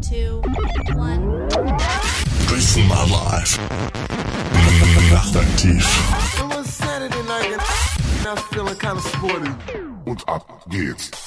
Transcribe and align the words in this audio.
two, 0.00 0.42
one. 0.94 1.48
Dresden 2.48 2.86
mal 2.88 3.06
live. 3.08 3.58
Nachtaktiv. 5.10 5.82
It 6.38 6.56
was 6.56 6.66
Saturday 6.68 7.22
night 7.22 7.52
and 7.52 8.26
I 8.26 8.32
was 8.34 8.42
feeling 8.52 8.76
kind 8.76 8.98
of 8.98 9.04
sporty. 9.06 9.50
Und 10.04 10.28
ab 10.28 10.44
geht's. 10.68 11.25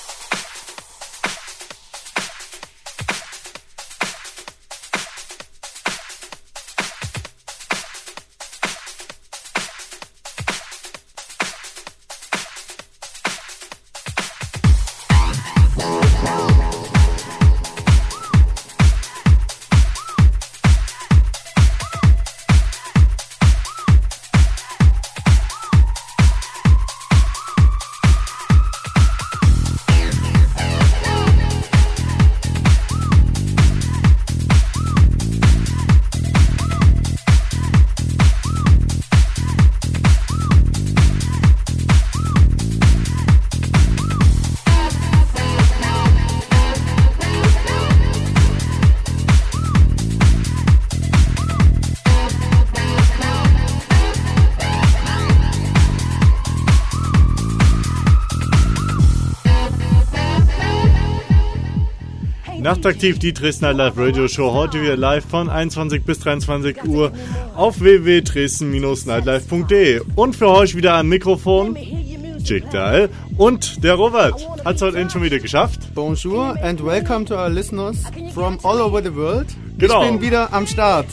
Nachtaktiv, 62.79 63.19
die 63.19 63.33
Dresdner 63.33 63.73
Live 63.73 63.97
Radio 63.97 64.29
Show. 64.29 64.53
Heute 64.53 64.81
wieder 64.81 64.95
live 64.95 65.25
von 65.25 65.49
21 65.49 66.05
bis 66.05 66.19
23 66.19 66.85
Uhr 66.85 67.11
auf 67.53 67.81
www.dresden-nightlife.de. 67.81 69.99
Und 70.15 70.37
für 70.37 70.47
euch 70.47 70.77
wieder 70.77 70.93
am 70.93 71.09
Mikrofon 71.09 71.75
Jig 71.75 72.63
Dial 72.71 73.09
und 73.37 73.83
der 73.83 73.95
Robert. 73.95 74.47
Hat 74.63 74.77
es 74.77 74.81
heute 74.81 74.95
endlich 74.95 75.11
schon 75.11 75.23
wieder 75.23 75.39
geschafft. 75.39 75.93
Bonjour 75.93 76.55
and 76.63 76.81
welcome 76.81 77.25
to 77.25 77.35
our 77.35 77.49
listeners 77.49 77.97
from 78.33 78.57
all 78.63 78.79
over 78.79 79.03
the 79.03 79.13
world. 79.13 79.47
Genau. 79.77 80.01
Ich 80.01 80.11
bin 80.11 80.21
wieder 80.21 80.53
am 80.53 80.65
Start. 80.65 81.07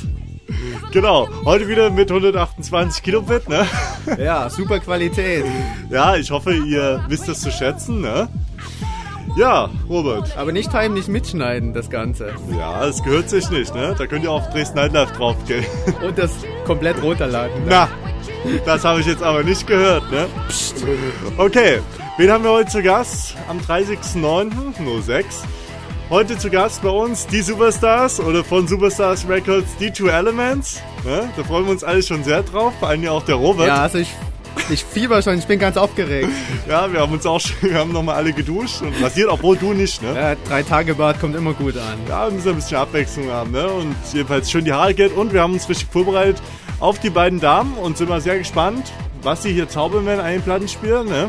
Genau, 0.92 1.28
heute 1.44 1.66
wieder 1.66 1.90
mit 1.90 2.12
128 2.12 3.02
Kilobit, 3.02 3.48
ne? 3.48 3.66
Ja, 4.20 4.48
super 4.48 4.78
Qualität. 4.78 5.44
Ja, 5.90 6.14
ich 6.14 6.30
hoffe, 6.30 6.54
ihr 6.54 7.04
wisst 7.08 7.28
es 7.28 7.40
zu 7.40 7.50
schätzen, 7.50 8.02
ne? 8.02 8.28
Ja, 9.36 9.68
Robert. 9.86 10.34
Aber 10.38 10.50
nicht 10.50 10.72
heimlich 10.72 11.08
mitschneiden, 11.08 11.74
das 11.74 11.90
Ganze. 11.90 12.32
Ja, 12.58 12.86
es 12.86 13.02
gehört 13.02 13.28
sich 13.28 13.50
nicht, 13.50 13.74
ne? 13.74 13.94
Da 13.96 14.06
könnt 14.06 14.24
ihr 14.24 14.32
auf 14.32 14.48
Dresden 14.48 14.76
Nightlife 14.76 15.12
draufgehen. 15.12 15.66
Und 16.02 16.16
das 16.16 16.32
komplett 16.64 17.02
runterladen. 17.02 17.62
Na, 17.68 17.86
das 18.64 18.82
habe 18.82 19.00
ich 19.00 19.06
jetzt 19.06 19.22
aber 19.22 19.42
nicht 19.42 19.66
gehört, 19.66 20.10
ne? 20.10 20.26
Psst. 20.48 20.82
Okay, 21.36 21.80
wen 22.16 22.30
haben 22.30 22.44
wir 22.44 22.50
heute 22.50 22.70
zu 22.70 22.82
Gast? 22.82 23.36
Am 23.46 23.58
30.09.06. 23.58 25.24
Heute 26.08 26.38
zu 26.38 26.48
Gast 26.48 26.82
bei 26.82 26.88
uns 26.88 27.26
die 27.26 27.42
Superstars 27.42 28.20
oder 28.20 28.42
von 28.42 28.66
Superstars 28.66 29.28
Records 29.28 29.76
die 29.78 29.90
Two 29.90 30.06
Elements. 30.06 30.80
Ne? 31.04 31.28
Da 31.36 31.42
freuen 31.44 31.64
wir 31.64 31.72
uns 31.72 31.84
alle 31.84 32.00
schon 32.02 32.24
sehr 32.24 32.42
drauf, 32.42 32.72
vor 32.78 32.88
allem 32.88 33.02
ja 33.02 33.10
auch 33.10 33.24
der 33.24 33.34
Robert. 33.34 33.66
Ja, 33.66 33.82
also 33.82 33.98
ich, 33.98 34.14
ich 34.70 34.84
fieber 34.84 35.22
schon, 35.22 35.38
ich 35.38 35.46
bin 35.46 35.58
ganz 35.58 35.76
aufgeregt. 35.76 36.28
Ja, 36.68 36.92
wir 36.92 37.00
haben 37.00 37.12
uns 37.12 37.24
auch 37.26 37.40
schon, 37.40 37.70
wir 37.70 37.78
haben 37.78 37.92
nochmal 37.92 38.16
alle 38.16 38.32
geduscht 38.32 38.82
und 38.82 38.92
rasiert, 39.02 39.28
obwohl 39.30 39.56
du 39.56 39.72
nicht, 39.72 40.02
ne? 40.02 40.14
Ja, 40.14 40.34
drei 40.48 40.62
Tage 40.62 40.94
Bad 40.94 41.20
kommt 41.20 41.36
immer 41.36 41.52
gut 41.54 41.76
an. 41.76 41.98
Ja, 42.08 42.26
wir 42.26 42.32
müssen 42.32 42.48
ein 42.50 42.56
bisschen 42.56 42.78
Abwechslung 42.78 43.30
haben, 43.30 43.52
ne? 43.52 43.66
Und 43.68 43.94
jedenfalls 44.12 44.50
schön 44.50 44.64
die 44.64 44.72
Haare 44.72 44.94
geht 44.94 45.12
und 45.16 45.32
wir 45.32 45.42
haben 45.42 45.52
uns 45.52 45.68
richtig 45.68 45.88
vorbereitet 45.90 46.40
auf 46.80 46.98
die 46.98 47.10
beiden 47.10 47.40
Damen 47.40 47.74
und 47.74 47.96
sind 47.96 48.08
mal 48.08 48.20
sehr 48.20 48.38
gespannt, 48.38 48.92
was 49.22 49.42
sie 49.42 49.52
hier 49.52 49.68
zaubern 49.68 50.04
werden 50.06 50.20
an 50.20 50.32
den 50.32 50.42
Plattenspielen, 50.42 51.06
ne? 51.06 51.28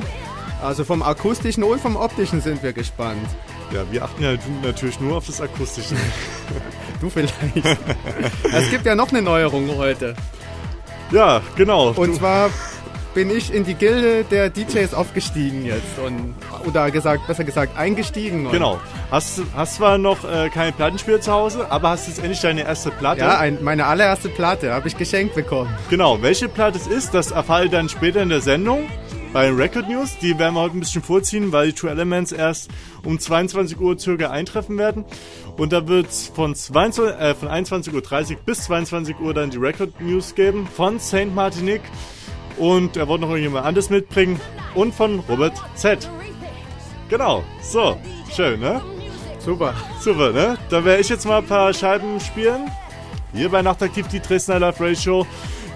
Also 0.64 0.84
vom 0.84 1.04
akustischen 1.04 1.64
und 1.64 1.80
vom 1.80 1.96
optischen 1.96 2.42
sind 2.42 2.64
wir 2.64 2.74
gespannt. 2.74 3.28
Ja, 3.72 3.84
wir 3.92 4.04
achten 4.04 4.24
ja 4.24 4.34
natürlich 4.64 5.00
nur 5.00 5.18
auf 5.18 5.26
das 5.28 5.42
Akustische. 5.42 5.96
Du 7.00 7.12
vielleicht. 7.12 7.32
es 8.52 8.72
gibt 8.72 8.88
ja 8.88 8.96
noch 8.96 9.10
eine 9.10 9.22
Neuerung 9.22 9.70
heute. 9.78 10.16
ja, 11.12 11.42
genau. 11.56 11.90
Und 11.90 12.14
du, 12.14 12.18
zwar 12.18 12.50
bin 13.18 13.36
ich 13.36 13.52
in 13.52 13.64
die 13.64 13.74
Gilde 13.74 14.26
der 14.30 14.52
DJs 14.52 14.94
aufgestiegen 14.94 15.66
jetzt. 15.66 15.98
Und, 15.98 16.36
oder 16.68 16.92
gesagt, 16.92 17.26
besser 17.26 17.44
gesagt, 17.44 17.76
eingestiegen. 17.76 18.48
Genau. 18.52 18.80
Hast, 19.10 19.42
hast 19.56 19.78
zwar 19.78 19.98
noch 19.98 20.24
äh, 20.24 20.50
keine 20.50 20.72
Plattenspieler 20.72 21.20
zu 21.20 21.32
Hause, 21.32 21.72
aber 21.72 21.90
hast 21.90 22.08
jetzt 22.08 22.20
endlich 22.20 22.42
deine 22.42 22.62
erste 22.62 22.92
Platte. 22.92 23.22
Ja, 23.22 23.40
ein, 23.40 23.64
meine 23.64 23.88
allererste 23.88 24.30
Platte 24.30 24.72
habe 24.72 24.88
ich 24.88 24.96
geschenkt 24.96 25.34
bekommen. 25.34 25.76
Genau, 25.90 26.22
welche 26.22 26.48
Platte 26.48 26.78
es 26.78 26.86
ist, 26.86 27.16
das 27.16 27.32
erfahrt 27.32 27.64
ihr 27.64 27.72
dann 27.72 27.90
später 27.90 28.22
in 28.22 28.30
der 28.30 28.42
Sendung 28.42 28.88
bei 29.34 29.50
Record 29.52 29.90
News. 29.90 30.16
Die 30.22 30.38
werden 30.38 30.54
wir 30.54 30.62
heute 30.62 30.78
ein 30.78 30.82
bisschen 30.82 31.02
vorziehen, 31.02 31.52
weil 31.52 31.70
die 31.70 31.74
True 31.74 31.90
Elements 31.90 32.32
erst 32.32 32.70
um 33.04 33.18
22 33.18 33.80
Uhr 33.80 33.98
circa 33.98 34.30
eintreffen 34.30 34.78
werden. 34.78 35.06
Und 35.58 35.74
da 35.74 35.88
wird 35.88 36.10
es 36.10 36.28
von, 36.28 36.54
22 36.54 37.20
äh, 37.20 37.34
von 37.34 37.50
21.30 37.50 37.94
Uhr 38.34 38.38
bis 38.46 38.66
22 38.66 39.20
Uhr 39.20 39.34
dann 39.34 39.50
die 39.50 39.58
Record 39.58 40.00
News 40.02 40.36
geben 40.36 40.68
von 40.68 41.00
Saint 41.00 41.34
Martinique. 41.34 41.82
Und 42.58 42.98
er 42.98 43.08
wollte 43.08 43.22
noch 43.22 43.30
irgendjemand 43.30 43.66
anderes 43.66 43.90
mitbringen. 43.90 44.40
Und 44.76 44.94
von 44.94 45.20
Robert 45.22 45.54
Z. 45.76 46.10
Genau, 47.10 47.44
so, 47.62 47.98
schön, 48.36 48.60
ne? 48.60 48.82
Super. 49.40 49.74
Super, 50.00 50.32
ne? 50.32 50.58
Da 50.70 50.84
werde 50.84 51.02
ich 51.02 51.10
jetzt 51.10 51.26
mal 51.26 51.38
ein 51.38 51.46
paar 51.46 51.74
Scheiben 51.74 52.20
spielen. 52.20 52.70
Hier 53.34 53.50
bei 53.50 53.62
Nachtaktiv 53.62 54.08
die 54.08 54.20
Dresdner 54.20 54.60
Live 54.60 54.82
Radio 54.82 54.96
Show. 54.96 55.28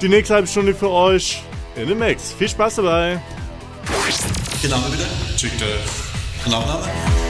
Die 0.02 0.10
nächste 0.10 0.34
halbe 0.34 0.48
Stunde 0.48 0.74
für 0.74 0.90
euch 0.90 1.42
in 1.76 1.88
dem 1.88 2.00
Mix. 2.00 2.34
Viel 2.34 2.50
Spaß 2.50 2.76
dabei. 2.76 3.22
Name 4.70 4.90
bitte? 4.90 5.06
Chick, 5.38 5.52
der 5.58 6.52
Nachname? 6.52 7.21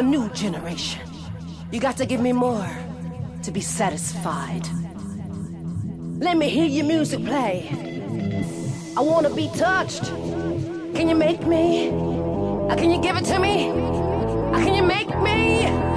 A 0.00 0.02
new 0.02 0.30
generation. 0.30 1.02
You 1.70 1.78
got 1.78 1.98
to 1.98 2.06
give 2.06 2.22
me 2.22 2.32
more 2.32 2.66
to 3.42 3.50
be 3.50 3.60
satisfied. 3.60 4.66
Let 6.18 6.38
me 6.38 6.48
hear 6.48 6.64
your 6.64 6.86
music 6.86 7.22
play. 7.22 7.68
I 8.96 9.00
want 9.02 9.26
to 9.26 9.34
be 9.34 9.48
touched. 9.48 10.04
Can 10.94 11.06
you 11.10 11.14
make 11.14 11.46
me? 11.46 11.90
Can 12.78 12.90
you 12.90 12.98
give 13.02 13.18
it 13.18 13.26
to 13.26 13.38
me? 13.38 13.66
Can 14.64 14.74
you 14.74 14.84
make 14.84 15.10
me? 15.20 15.89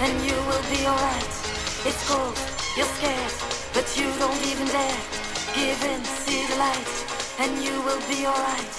and 0.00 0.14
you 0.24 0.36
will 0.46 0.62
be 0.70 0.86
alright. 0.86 1.34
It's 1.88 2.02
cold, 2.08 2.36
you're 2.76 2.92
scared, 2.98 3.34
but 3.74 3.86
you 3.96 4.06
don't 4.22 4.42
even 4.46 4.66
dare. 4.68 5.00
Give 5.54 5.82
in, 5.90 6.04
see 6.22 6.46
the 6.46 6.56
light, 6.56 6.90
and 7.40 7.52
you 7.64 7.74
will 7.82 8.02
be 8.06 8.26
alright. 8.26 8.74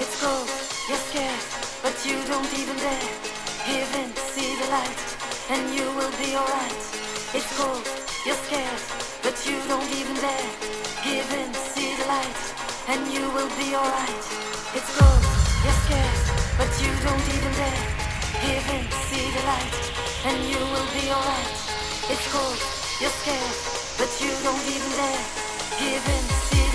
It's 0.00 0.16
cold, 0.22 0.48
you're 0.88 1.04
scared, 1.10 1.44
but 1.82 1.96
you 2.06 2.16
don't 2.32 2.50
even 2.56 2.76
dare. 2.76 3.10
Give 3.66 3.90
in, 4.00 4.10
see 4.32 4.56
the 4.60 4.68
light, 4.70 5.00
and 5.50 5.74
you 5.74 5.86
will 5.98 6.14
be 6.22 6.36
alright. 6.36 6.80
It's 7.36 7.50
cold, 7.58 7.84
you're 8.24 8.40
scared, 8.48 8.82
but 9.22 9.36
you 9.46 9.56
don't 9.68 9.90
even 10.00 10.16
dare. 10.16 10.50
Give 11.04 11.30
in, 11.40 11.52
see 11.74 11.92
the 12.00 12.06
light, 12.06 12.40
and 12.88 13.00
you 13.12 13.24
will 13.36 13.52
be 13.60 13.74
alright. 13.76 14.24
It's 14.72 14.90
cold, 14.96 15.22
you're 15.64 15.80
scared, 15.84 16.20
but 16.56 16.70
you 16.80 16.90
don't 17.04 17.26
even 17.36 17.52
dare. 17.60 17.99
Give 18.40 18.70
in, 18.72 18.84
see 18.90 19.30
the 19.36 19.42
light, 19.44 19.92
and 20.24 20.38
you 20.48 20.56
will 20.56 20.88
be 20.96 21.04
alright. 21.12 21.56
It's 22.08 22.26
cold, 22.32 22.56
you're 23.00 23.16
scared, 23.20 23.56
but 23.98 24.10
you 24.20 24.32
don't 24.42 24.64
even 24.64 24.90
dare. 24.96 25.24
Give 25.78 26.08
in, 26.08 26.24
see 26.48 26.69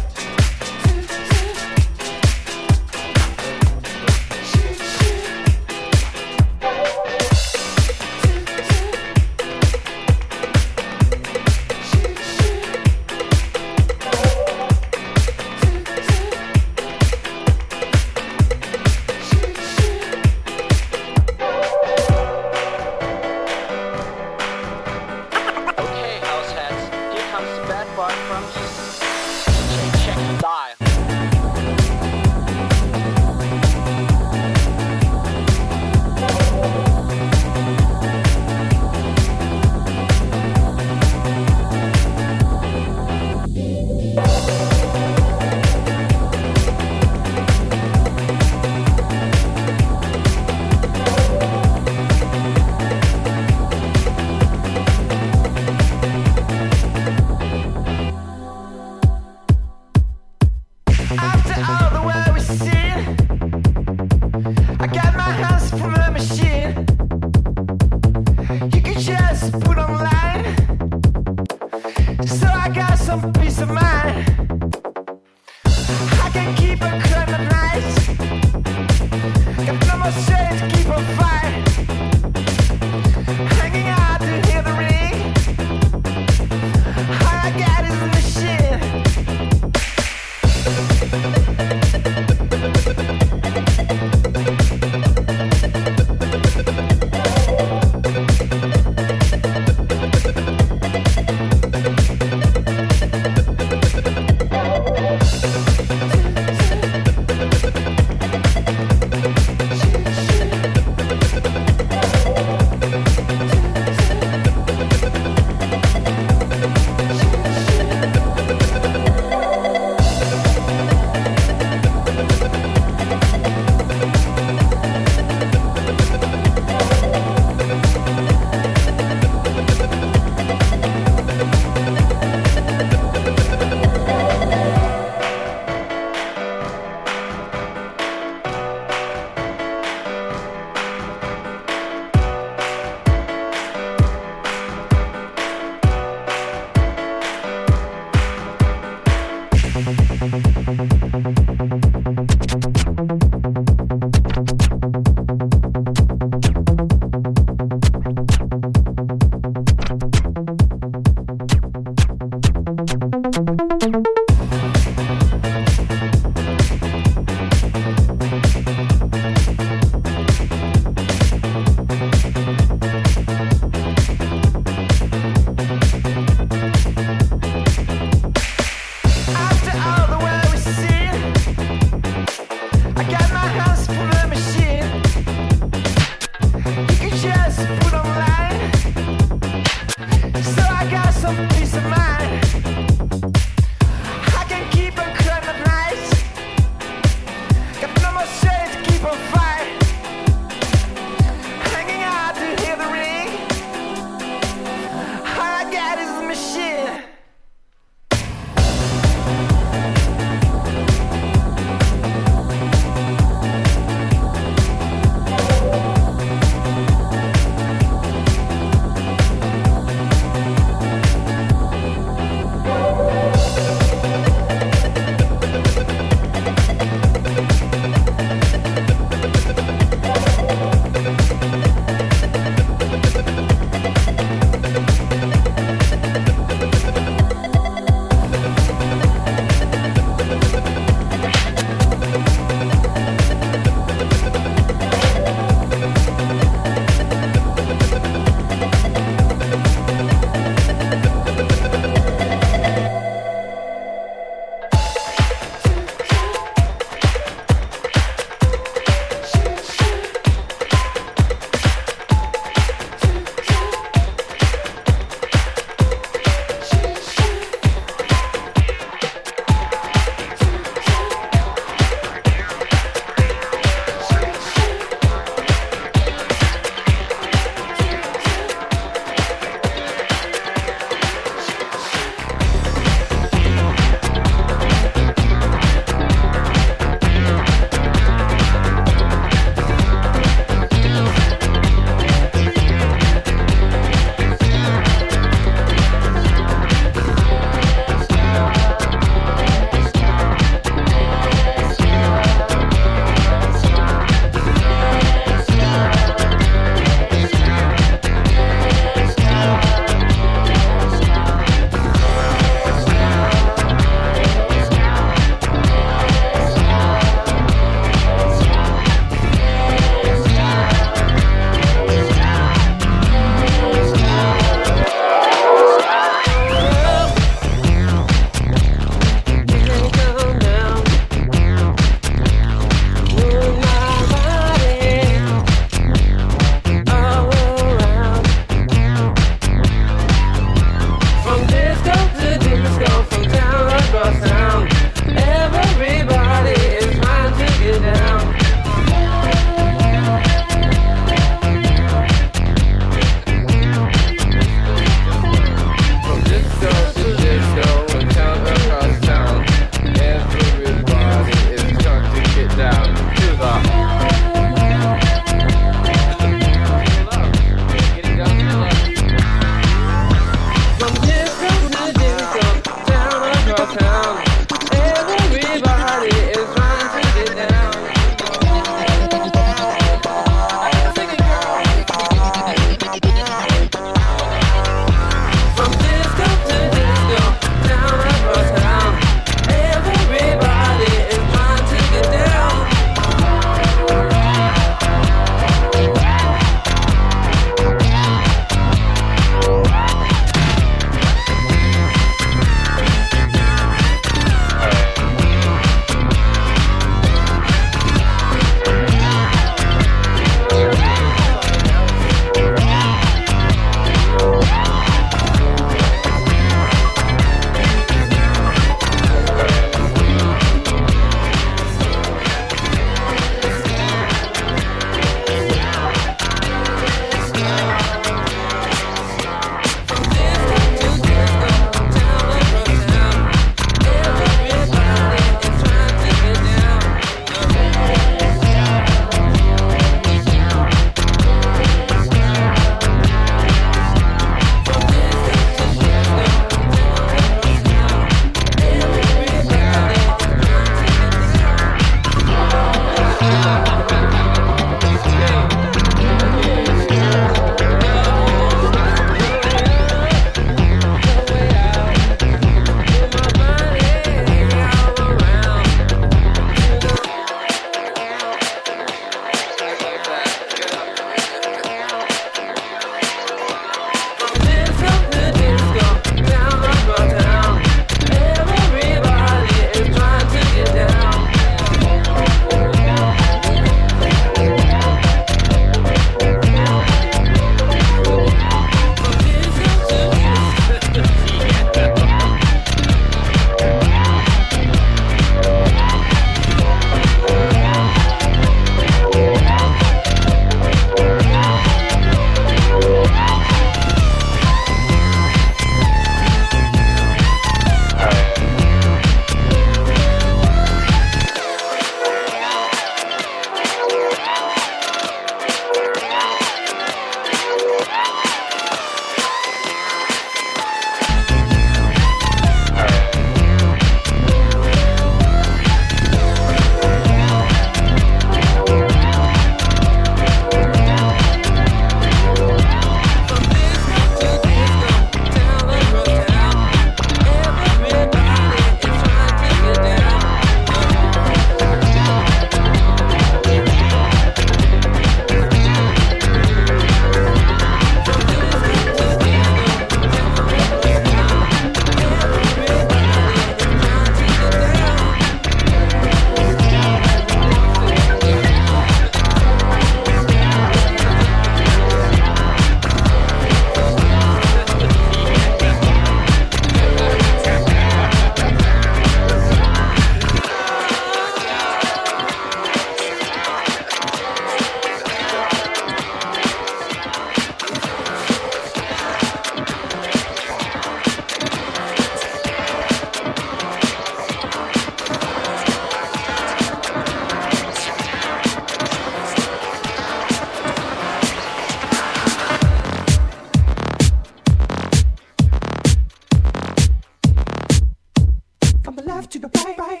to 599.31 599.39
the 599.39 599.47
right. 599.79 600.00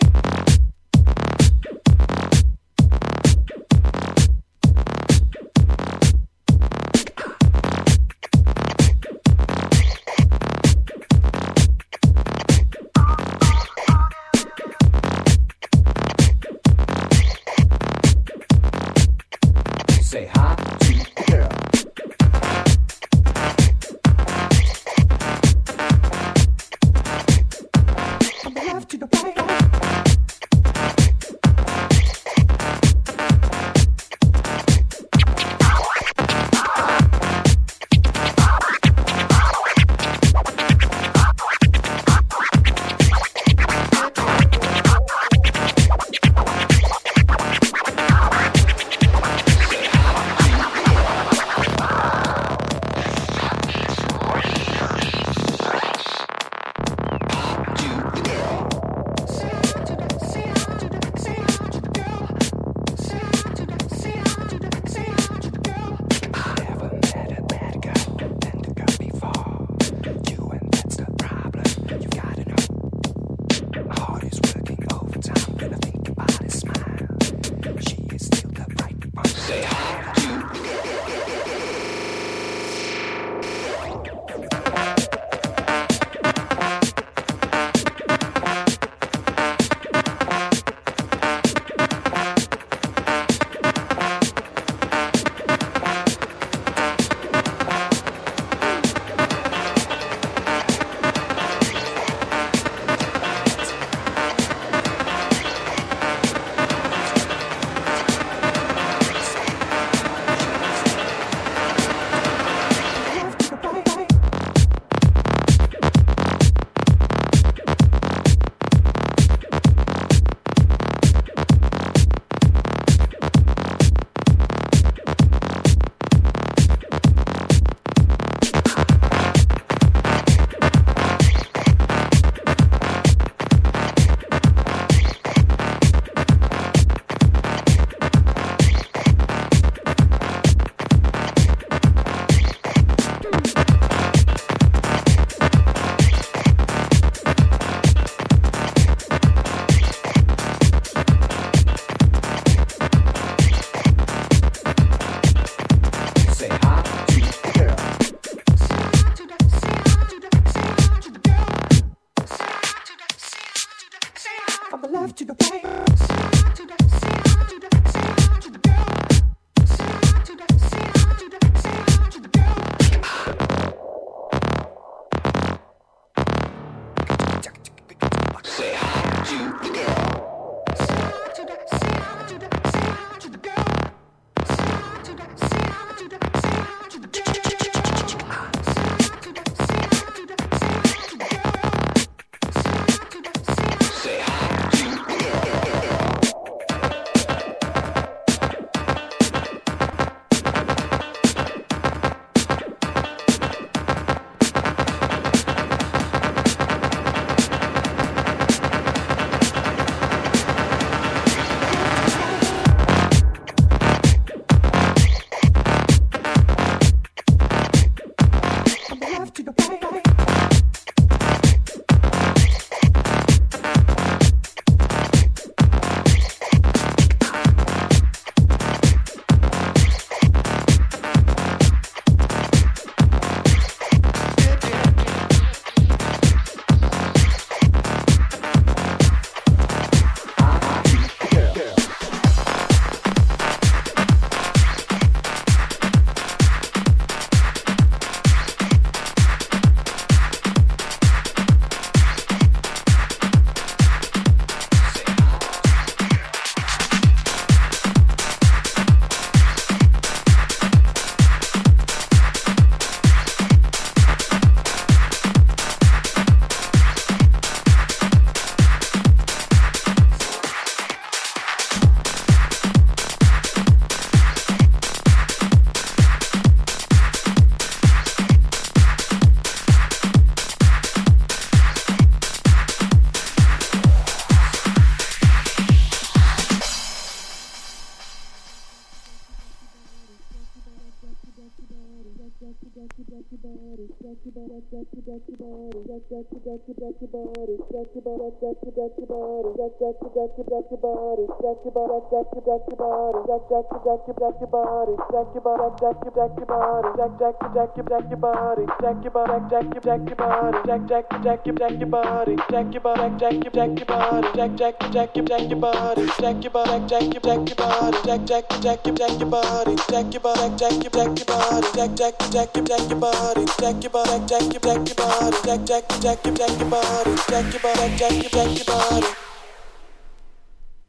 Got 296.11 296.27
to 296.27 296.39
got 296.43 296.59
to 296.67 296.73
got 296.75 296.91
your 296.99 297.07
body, 297.07 297.55
got 297.71 297.87
your 297.95 298.03
body, 298.03 298.35
got 298.43 298.59
your 298.67 298.75
got 298.75 298.91
your 298.99 299.07
body, 299.07 299.47
got 299.55 299.71
got 299.79 299.95
to 299.95 300.07
got 300.11 300.35
your 300.35 300.43
got 300.43 300.67
your 300.67 300.83
body, 300.83 301.23
got 301.39 301.63
your 301.63 301.71
body, 301.71 302.03
got 302.11 302.27
your 302.35 302.43
got 302.43 302.67
your 302.67 302.75
body, 302.75 303.19
got 303.31 303.47
got 303.47 303.63
to 303.71 303.77
got 303.79 304.03
your 304.03 304.15
got 304.19 304.35
your 304.43 304.51
body, 304.51 304.93
got 305.07 305.31
your 305.31 305.39
body, 305.39 305.71
got 305.79 306.03
your 306.03 306.11
got 306.11 306.35
your 306.35 306.51
body, 306.51 306.87
got 306.99 307.15
got 307.15 307.39
to 307.39 307.47
got 307.55 307.71
your 307.79 307.87
got 307.87 308.11
your 308.11 308.19
body, 308.19 308.65
got 308.83 308.99
your 308.99 309.11
body, 309.15 309.39
got 309.47 309.71
your 309.71 309.83
got 309.87 310.03
your 310.03 310.19
body, 310.19 310.57
got 310.67 310.83
got 310.91 311.07
to 311.07 311.17
got 311.23 311.47
your 311.47 311.55
got 311.55 311.79
your 311.79 311.87
body, 311.87 312.35
got 312.51 312.73
your 312.75 312.81
body, 312.83 313.07
got 313.15 313.31
your 313.31 313.51
got 313.55 313.71
your 313.71 313.87
body, 313.87 314.27
got 314.35 314.57
got 314.59 314.79
to 314.83 314.87
got 314.91 315.15
your 315.15 315.23
got 315.23 315.47
your 315.47 315.59
body, 315.63 316.05
got 316.19 316.43
your 316.43 316.51
body, 316.51 316.91
got 316.91 317.07
your 317.07 317.21
got 317.23 317.47
your 317.47 317.55
body, 317.55 317.97
got 318.03 318.27
got 318.27 318.49
to 318.51 318.59
got 318.59 318.83
your 318.83 318.95
got 318.99 319.15
your 319.15 319.29
body, 319.31 319.75
got 319.87 320.11
your 320.11 320.19
body, 320.19 320.51
got 320.59 320.75
your 320.75 320.91
got 320.91 321.15
your 321.15 321.27
body, 321.31 321.67
got 321.71 321.95
got 321.95 322.19
to 322.19 322.27
got 322.35 322.51
your 322.51 322.65
got 322.67 322.89
your 322.91 322.99
body, 322.99 323.45
got 323.63 323.79
your 323.79 323.91
body, 323.95 324.19
got 324.27 324.51
your 324.51 324.59
got 324.59 324.87
your 324.91 324.95
body, 324.99 325.37
got 325.47 325.67
got 325.67 326.00
jack 326.01 326.25
your 326.25 326.33
jack 326.33 326.59
your 326.59 326.67
body, 326.67 327.15
jack 327.29 327.53
your 327.53 327.61
body, 327.61 327.95
jack 327.95 328.11
your 328.11 328.29
jack 328.31 328.57
your 328.57 328.65
body. 328.65 329.07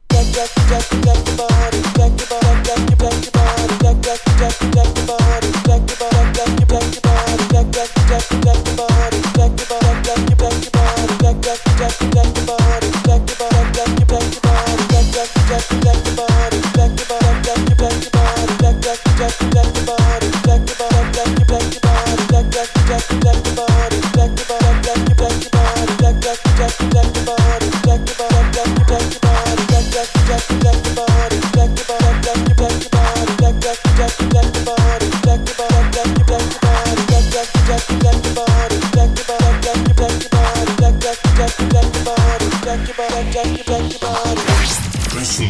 Jack 0.09 0.25
jack 0.33 0.49
jack 0.69 0.85
jack 1.05 1.27
your 1.27 1.37
body, 1.37 1.81
jack 1.93 2.13
your 2.17 2.27
body, 2.33 2.63
jack 2.65 2.81
your 2.89 2.97
jack 2.97 3.21
your 3.21 3.31
body, 3.31 3.73
jack 3.83 3.97
jack 4.01 4.21
jack 4.41 4.57
jack 4.73 4.97
your 4.97 5.05
body, 5.05 5.51
jack 5.69 5.83
your 5.85 5.97
body, 6.01 6.33
jack 6.33 6.49
your 6.49 6.65
jack 6.65 6.87
your 6.93 7.01
body, 7.05 7.43
jack 7.53 7.67
jack 7.73 7.89
jack 8.09 8.25
jack 8.41 8.65
your 8.65 8.75
body, 8.75 9.19
jack 9.37 9.53
your 9.53 9.67
body, 9.69 9.93
jack 10.01 10.17
your 10.17 10.37
jack 10.41 10.57
your 10.63 10.71
body, 10.73 11.13
jack 11.21 11.37
jack 11.45 11.61
jack 11.77 11.93
jack 12.13 12.29
your 12.33 12.45
body, 12.49 12.89
jack 13.05 13.21
your 13.29 13.37
body, 13.37 13.61
jack 13.73 13.91
your 13.93 14.07
jack 14.09 14.27
your 14.33 14.41
body, 14.41 14.83
jack 14.89 15.07
jack 15.13 15.29
jack 15.47 15.65
jack 15.83 16.05
your 16.05 16.15
body. 16.17 16.32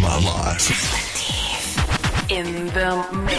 My 0.04 0.20
life. 0.20 0.70
In 2.30 2.46
the 2.74 3.04
mix. 3.26 3.36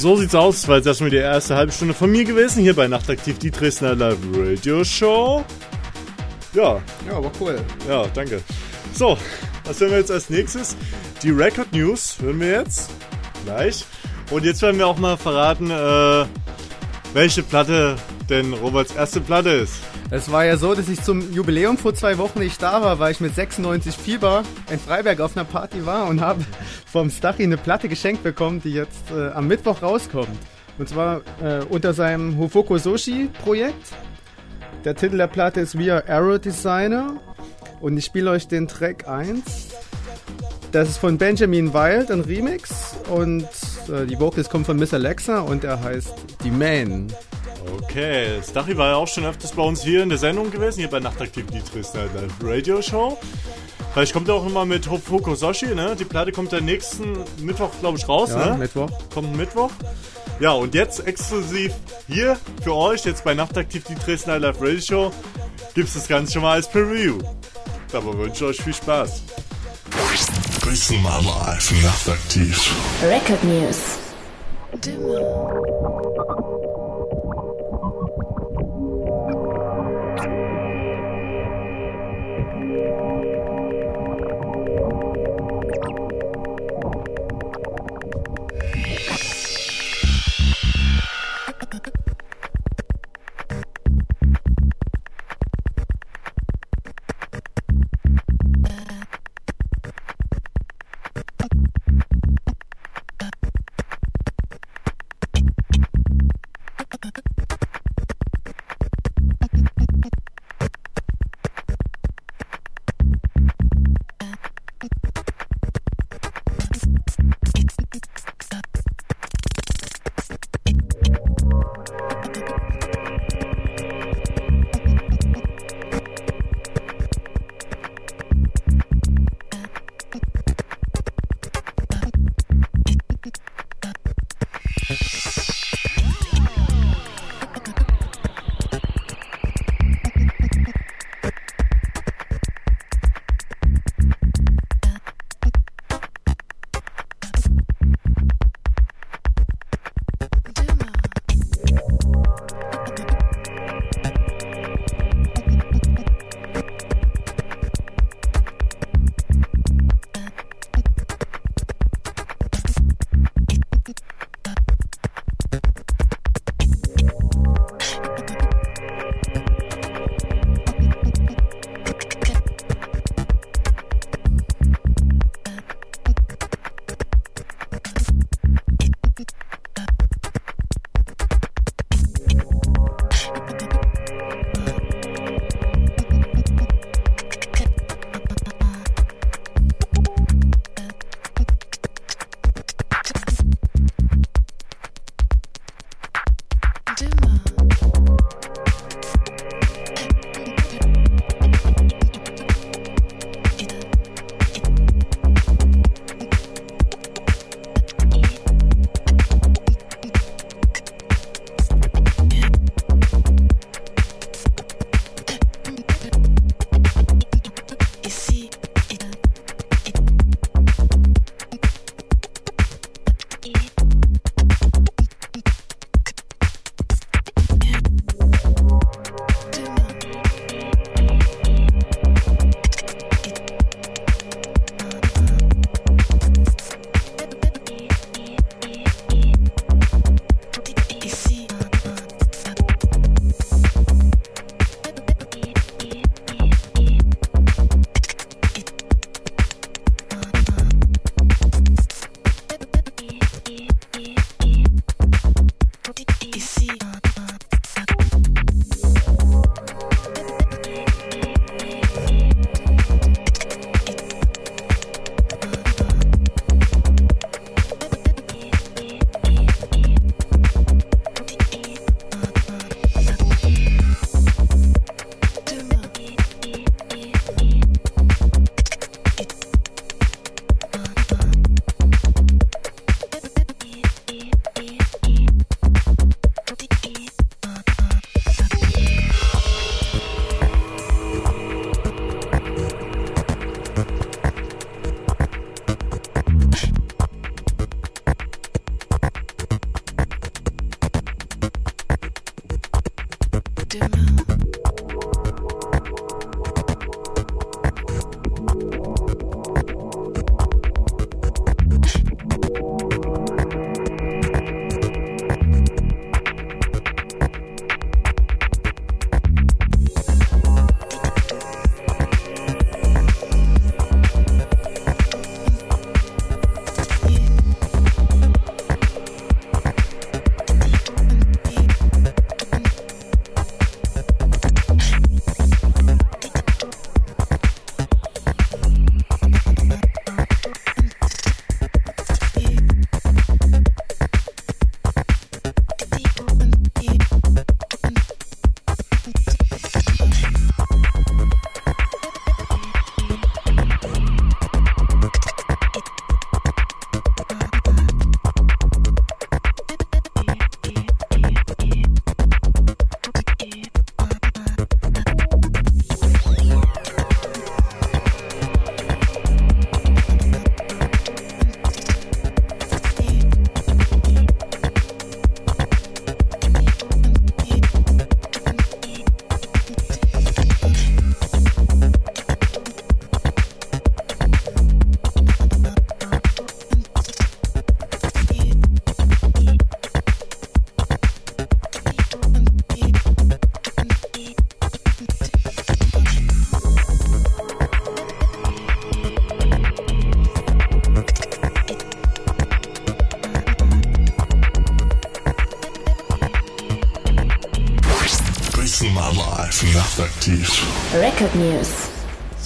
So 0.00 0.16
sieht's 0.16 0.34
aus. 0.34 0.60
Das 0.60 0.68
war 0.68 0.76
jetzt 0.76 0.86
erstmal 0.86 1.10
die 1.10 1.16
erste 1.16 1.56
halbe 1.56 1.72
Stunde 1.72 1.94
von 1.94 2.10
mir 2.10 2.24
gewesen, 2.24 2.62
hier 2.62 2.74
bei 2.74 2.86
Nachtaktiv, 2.88 3.38
die 3.38 3.50
Dresdner 3.50 3.94
Live 3.94 4.18
Radio 4.36 4.84
Show. 4.84 5.44
Ja, 6.52 6.80
Ja, 7.08 7.16
aber 7.16 7.30
cool. 7.40 7.60
ja, 7.88 8.04
danke. 8.14 8.40
So, 8.94 9.18
was 9.64 9.80
hören 9.80 9.90
wir 9.92 9.98
jetzt 9.98 10.10
als 10.10 10.30
nächstes? 10.30 10.76
Die 11.22 11.30
Record 11.30 11.72
News 11.72 12.16
hören 12.20 12.40
wir 12.40 12.60
jetzt 12.60 12.90
gleich. 13.44 13.84
Und 14.30 14.44
jetzt 14.44 14.62
werden 14.62 14.78
wir 14.78 14.86
auch 14.86 14.98
mal 14.98 15.16
verraten, 15.16 15.70
äh, 15.70 16.26
welche 17.12 17.42
Platte 17.42 17.96
denn 18.28 18.52
Roberts 18.54 18.94
erste 18.94 19.20
Platte 19.20 19.50
ist. 19.50 19.74
Es 20.14 20.30
war 20.30 20.44
ja 20.44 20.56
so, 20.56 20.76
dass 20.76 20.88
ich 20.88 21.02
zum 21.02 21.32
Jubiläum 21.32 21.76
vor 21.76 21.92
zwei 21.92 22.18
Wochen 22.18 22.38
nicht 22.38 22.62
da 22.62 22.80
war, 22.80 23.00
weil 23.00 23.10
ich 23.10 23.18
mit 23.18 23.34
96 23.34 23.96
Fieber 23.96 24.44
in 24.70 24.78
Freiberg 24.78 25.18
auf 25.18 25.36
einer 25.36 25.44
Party 25.44 25.84
war 25.86 26.06
und 26.06 26.20
habe 26.20 26.44
vom 26.86 27.10
Stachy 27.10 27.42
eine 27.42 27.56
Platte 27.56 27.88
geschenkt 27.88 28.22
bekommen, 28.22 28.62
die 28.62 28.74
jetzt 28.74 29.10
äh, 29.10 29.30
am 29.30 29.48
Mittwoch 29.48 29.82
rauskommt. 29.82 30.38
Und 30.78 30.88
zwar 30.88 31.22
äh, 31.42 31.64
unter 31.68 31.94
seinem 31.94 32.38
Hofoko 32.38 32.78
Soshi 32.78 33.28
Projekt. 33.42 33.88
Der 34.84 34.94
Titel 34.94 35.16
der 35.16 35.26
Platte 35.26 35.60
ist 35.60 35.76
We 35.76 35.92
Are 35.92 36.08
Arrow 36.08 36.38
Designer 36.38 37.16
und 37.80 37.98
ich 37.98 38.04
spiele 38.04 38.30
euch 38.30 38.46
den 38.46 38.68
Track 38.68 39.08
1. 39.08 39.42
Das 40.70 40.90
ist 40.90 40.98
von 40.98 41.18
Benjamin 41.18 41.74
Wild, 41.74 42.12
ein 42.12 42.20
Remix 42.20 42.94
und 43.10 43.48
äh, 43.92 44.06
die 44.06 44.20
Vocals 44.20 44.48
kommen 44.48 44.64
von 44.64 44.76
Miss 44.76 44.94
Alexa 44.94 45.40
und 45.40 45.64
er 45.64 45.82
heißt 45.82 46.14
The 46.44 46.52
Man. 46.52 47.12
Okay, 47.72 48.40
Stachy 48.42 48.76
war 48.76 48.88
ja 48.88 48.96
auch 48.96 49.08
schon 49.08 49.24
öfters 49.24 49.52
bei 49.52 49.62
uns 49.62 49.82
hier 49.82 50.02
in 50.02 50.08
der 50.08 50.18
Sendung 50.18 50.50
gewesen, 50.50 50.80
hier 50.80 50.90
bei 50.90 51.00
Nachtaktiv, 51.00 51.46
die 51.50 51.62
Dresdner 51.62 52.04
Live 52.14 52.32
Radio 52.42 52.82
Show. 52.82 53.18
Vielleicht 53.92 54.12
kommt 54.12 54.28
er 54.28 54.34
auch 54.34 54.46
immer 54.46 54.64
mit 54.64 54.90
Hofoko 54.90 55.34
Soshi, 55.34 55.74
ne? 55.74 55.94
Die 55.96 56.04
Platte 56.04 56.32
kommt 56.32 56.52
dann 56.52 56.64
nächsten 56.64 57.16
Mittwoch, 57.38 57.70
glaube 57.80 57.96
ich, 57.96 58.08
raus, 58.08 58.30
Ja, 58.30 58.50
ne? 58.50 58.58
Mittwoch. 58.58 58.90
Kommt 59.12 59.36
Mittwoch. 59.36 59.70
Ja, 60.40 60.50
und 60.52 60.74
jetzt 60.74 61.06
exklusiv 61.06 61.72
hier 62.08 62.36
für 62.62 62.74
euch, 62.74 63.04
jetzt 63.04 63.22
bei 63.22 63.34
Nachtaktiv, 63.34 63.84
die 63.84 63.94
Dresdner 63.94 64.40
Live 64.40 64.60
Radio 64.60 64.80
Show, 64.80 65.12
gibt's 65.74 65.94
das 65.94 66.08
Ganze 66.08 66.32
schon 66.32 66.42
mal 66.42 66.54
als 66.54 66.68
Preview. 66.68 67.18
Dabei 67.92 68.18
wünsche 68.18 68.44
ich 68.44 68.50
euch 68.50 68.62
viel 68.62 68.74
Spaß. 68.74 69.22
My 70.90 71.24
life. 71.24 71.72
Nachtaktiv. 71.84 72.74
Record 73.00 73.44
News. 73.44 73.98
Listen 74.84 76.43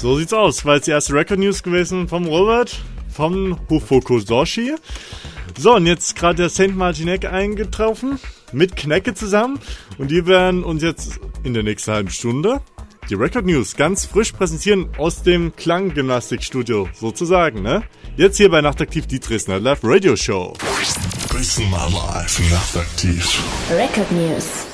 So 0.00 0.16
sieht's 0.16 0.32
aus. 0.32 0.64
War 0.64 0.76
jetzt 0.76 0.86
die 0.86 0.92
erste 0.92 1.12
Record 1.12 1.40
News 1.40 1.64
gewesen 1.64 2.06
vom 2.06 2.26
Robert, 2.26 2.80
vom 3.10 3.58
Hufokusoshi. 3.68 4.76
So, 5.58 5.74
und 5.74 5.86
jetzt 5.86 6.14
gerade 6.14 6.36
der 6.36 6.50
Saint 6.50 6.76
Martinek 6.76 7.24
eingetroffen, 7.24 8.20
mit 8.52 8.76
Knecke 8.76 9.14
zusammen. 9.14 9.58
Und 9.98 10.12
die 10.12 10.24
werden 10.26 10.62
uns 10.62 10.84
jetzt 10.84 11.18
in 11.42 11.52
der 11.52 11.64
nächsten 11.64 11.90
halben 11.90 12.10
Stunde 12.10 12.60
die 13.10 13.14
Record 13.14 13.44
News 13.46 13.74
ganz 13.74 14.06
frisch 14.06 14.30
präsentieren 14.30 14.88
aus 14.98 15.22
dem 15.22 15.56
Klanggymnastikstudio, 15.56 16.88
sozusagen, 16.92 17.62
ne? 17.62 17.82
Jetzt 18.16 18.36
hier 18.36 18.50
bei 18.50 18.60
Nachtaktiv 18.60 19.08
die 19.08 19.18
Dresdner 19.18 19.58
Live 19.58 19.80
Radio 19.82 20.14
Show. 20.14 20.52
Dresden 21.28 21.70
mal 21.70 21.90
live, 21.90 22.50
nachtaktiv. 22.50 23.42
Record 23.70 24.12
News. 24.12 24.67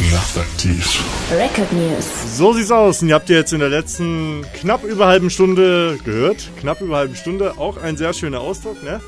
Nachtaktiv. 0.00 1.02
Record 1.32 1.72
News. 1.72 2.36
So 2.36 2.52
sieht's 2.52 2.70
aus. 2.70 3.02
Und 3.02 3.08
ihr 3.08 3.14
habt 3.16 3.28
ihr 3.30 3.36
jetzt 3.36 3.52
in 3.52 3.58
der 3.58 3.68
letzten 3.68 4.46
knapp 4.54 4.84
über 4.84 5.06
halben 5.06 5.28
Stunde 5.28 5.98
gehört. 6.04 6.48
Knapp 6.60 6.80
über 6.80 6.96
halben 6.98 7.16
Stunde. 7.16 7.58
Auch 7.58 7.76
ein 7.82 7.96
sehr 7.96 8.12
schöner 8.12 8.40
Ausdruck, 8.40 8.80
ne? 8.84 9.00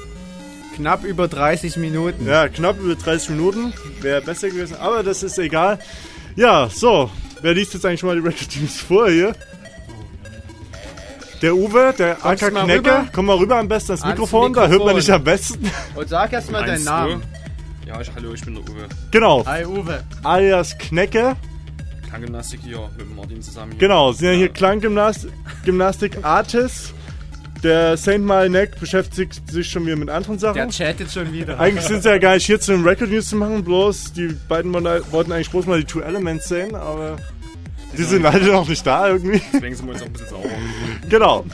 Knapp 0.74 1.04
über 1.04 1.28
30 1.28 1.76
Minuten. 1.76 2.26
Ja, 2.26 2.48
knapp 2.48 2.80
über 2.80 2.96
30 2.96 3.30
Minuten. 3.30 3.72
Wäre 4.00 4.20
besser 4.20 4.48
gewesen. 4.48 4.76
Aber 4.80 5.02
das 5.04 5.22
ist 5.22 5.38
egal. 5.38 5.78
Ja, 6.34 6.68
so. 6.68 7.08
Wer 7.40 7.54
liest 7.54 7.72
jetzt 7.74 7.86
eigentlich 7.86 8.02
mal 8.02 8.16
die 8.20 8.26
Record 8.26 8.48
News 8.60 8.80
vor 8.80 9.08
hier? 9.08 9.34
Der 11.40 11.54
Uwe, 11.54 11.94
der 11.96 12.16
Kommst 12.16 12.42
AK 12.42 12.48
du 12.50 12.54
mal 12.54 12.64
Knecker. 12.64 12.78
rüber? 12.98 13.08
Komm 13.14 13.26
mal 13.26 13.36
rüber 13.38 13.56
am 13.58 13.68
besten 13.68 13.92
ans 13.92 14.02
Ans 14.02 14.12
Mikrofon. 14.14 14.52
Da 14.52 14.62
hört 14.62 14.70
man 14.70 14.78
Mikrofon. 14.94 15.00
dich 15.00 15.12
am 15.12 15.24
besten. 15.24 15.70
Und 15.94 16.08
sag 16.08 16.32
erstmal 16.32 16.66
deinen 16.66 16.84
Meinst 16.84 17.24
du? 17.24 17.39
Ja, 17.90 18.00
ich, 18.00 18.14
hallo, 18.14 18.32
ich 18.32 18.42
bin 18.42 18.54
der 18.54 18.62
Uwe. 18.62 18.86
Genau. 19.10 19.44
Hi 19.46 19.64
Uwe. 19.64 20.04
Alias 20.22 20.78
Knecke. 20.78 21.34
Klanggymnastik 22.08 22.60
hier 22.62 22.88
mit 22.96 23.00
dem 23.00 23.16
Martin 23.16 23.42
zusammen. 23.42 23.72
Hier. 23.72 23.80
Genau, 23.80 24.12
sind 24.12 24.28
ja 24.28 24.34
hier 24.34 24.48
Klanggymnastik 24.48 25.32
Gymnastik 25.64 26.18
Artists. 26.22 26.94
Der 27.64 27.96
Saint 27.96 28.24
Malnek 28.24 28.78
beschäftigt 28.78 29.50
sich 29.50 29.68
schon 29.68 29.86
wieder 29.86 29.96
mit 29.96 30.08
anderen 30.08 30.38
Sachen. 30.38 30.54
Der 30.54 30.68
chattet 30.68 31.10
schon 31.10 31.32
wieder. 31.32 31.58
Eigentlich 31.58 31.84
sind 31.84 32.04
sie 32.04 32.10
ja 32.10 32.18
gar 32.18 32.34
nicht 32.34 32.46
hier 32.46 32.60
zu 32.60 32.70
den 32.70 32.84
Record 32.86 33.10
News 33.10 33.28
zu 33.28 33.34
machen, 33.34 33.64
bloß 33.64 34.12
die 34.12 34.36
beiden 34.48 34.72
wollten 34.72 35.32
eigentlich 35.32 35.50
bloß 35.50 35.66
mal 35.66 35.80
die 35.80 35.84
Two 35.84 35.98
Elements 35.98 36.46
sehen, 36.46 36.76
aber 36.76 37.16
die 37.98 38.04
sind 38.04 38.22
leider 38.22 38.52
noch 38.52 38.68
nicht 38.68 38.86
da 38.86 39.08
irgendwie. 39.08 39.42
Deswegen 39.52 39.74
sind 39.74 39.86
wir 39.86 39.94
jetzt 39.94 40.02
auch 40.02 40.06
ein 40.06 40.12
bisschen 40.12 40.28
sauer. 40.28 40.44
Genau. 41.08 41.44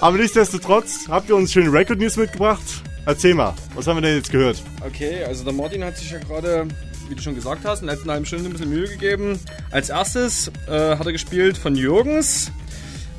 Aber 0.00 0.18
nichtsdestotrotz 0.18 1.08
habt 1.08 1.30
ihr 1.30 1.36
uns 1.36 1.50
schöne 1.50 1.72
Record 1.72 1.98
News 1.98 2.18
mitgebracht. 2.18 2.82
Erzähl 3.08 3.32
mal, 3.32 3.54
was 3.74 3.86
haben 3.86 3.96
wir 3.96 4.02
denn 4.02 4.16
jetzt 4.16 4.30
gehört? 4.30 4.62
Okay, 4.86 5.24
also 5.24 5.42
der 5.42 5.54
Martin 5.54 5.82
hat 5.82 5.96
sich 5.96 6.10
ja 6.10 6.18
gerade, 6.18 6.68
wie 7.08 7.14
du 7.14 7.22
schon 7.22 7.34
gesagt 7.34 7.62
hast, 7.64 7.80
in 7.80 7.86
der 7.86 7.94
letzten 7.96 8.10
halben 8.10 8.26
Stunde 8.26 8.44
ein 8.44 8.52
bisschen 8.52 8.68
Mühe 8.68 8.86
gegeben. 8.86 9.40
Als 9.70 9.88
erstes 9.88 10.48
äh, 10.68 10.94
hat 10.96 11.06
er 11.06 11.12
gespielt 11.12 11.56
von 11.56 11.74
Jürgens 11.74 12.52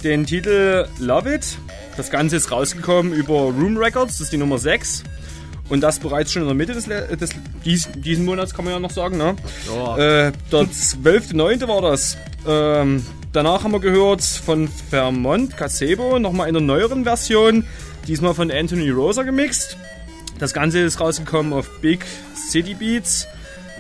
den 0.04 0.28
Titel 0.28 0.88
Love 1.00 1.34
It. 1.34 1.58
Das 1.98 2.12
Ganze 2.12 2.36
ist 2.36 2.52
rausgekommen 2.52 3.14
über 3.14 3.34
Room 3.34 3.78
Records, 3.78 4.20
das 4.20 4.26
ist 4.26 4.32
die 4.32 4.38
Nummer 4.38 4.60
6. 4.60 5.06
Und 5.70 5.82
das 5.82 5.98
bereits 5.98 6.34
schon 6.34 6.44
in 6.44 6.48
der 6.48 6.56
Mitte 6.56 6.74
des, 6.74 6.86
Le- 6.86 7.18
des 7.18 7.32
dies, 7.66 7.90
diesen 7.96 8.26
Monats, 8.26 8.54
kann 8.54 8.66
man 8.66 8.76
ja 8.76 8.80
noch 8.80 8.92
sagen. 8.92 9.18
Ne? 9.18 9.36
Äh, 9.98 10.32
der 10.52 10.62
12.9. 10.68 11.68
war 11.68 11.82
das. 11.82 12.16
Ähm, 12.48 13.04
danach 13.34 13.64
haben 13.64 13.72
wir 13.72 13.80
gehört 13.80 14.22
von 14.22 14.68
Vermont 14.68 15.58
Casebo, 15.58 16.20
nochmal 16.20 16.48
in 16.48 16.56
einer 16.56 16.64
neueren 16.66 17.06
Version. 17.06 17.66
Diesmal 18.10 18.34
von 18.34 18.49
Anthony 18.49 18.89
Rosa 18.89 19.22
gemixt. 19.22 19.78
Das 20.39 20.51
Ganze 20.51 20.80
ist 20.80 20.99
rausgekommen 20.99 21.53
auf 21.53 21.70
Big 21.80 22.03
City 22.34 22.74
Beats. 22.74 23.28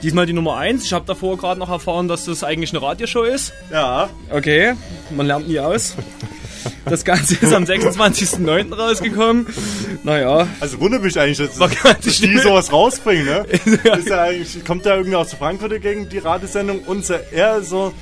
Diesmal 0.03 0.27
die 0.27 0.33
Nummer 0.33 0.55
1. 0.55 0.85
Ich 0.85 0.93
habe 0.93 1.03
davor 1.07 1.35
gerade 1.35 1.59
noch 1.59 1.71
erfahren, 1.71 2.07
dass 2.07 2.25
das 2.25 2.43
eigentlich 2.43 2.69
eine 2.69 2.79
Radioshow 2.83 3.23
ist. 3.23 3.53
Ja. 3.71 4.07
Okay, 4.29 4.75
man 5.09 5.25
lernt 5.25 5.47
nie 5.47 5.59
aus. 5.59 5.95
Das 6.85 7.03
Ganze 7.03 7.43
ist 7.43 7.51
am 7.51 7.63
26.09. 7.63 8.71
rausgekommen. 8.71 9.47
Naja. 10.03 10.47
Also 10.59 10.79
wundert 10.79 11.01
mich 11.01 11.19
eigentlich, 11.19 11.39
dass, 11.39 11.57
dass 11.57 11.99
die 12.19 12.37
sowas 12.37 12.71
rausbringen, 12.71 13.25
ne? 13.25 13.45
ist 13.97 14.09
ja 14.09 14.21
eigentlich, 14.21 14.63
kommt 14.63 14.85
da 14.85 14.95
irgendwie 14.95 15.15
aus 15.15 15.29
der 15.29 15.39
Frankfurter 15.39 15.79
Gegend, 15.79 16.13
die 16.13 16.19
Radiosendung, 16.19 16.81
und 16.81 16.99
ist 16.99 17.09
ja 17.09 17.19
eher 17.31 17.63
so, 17.63 17.93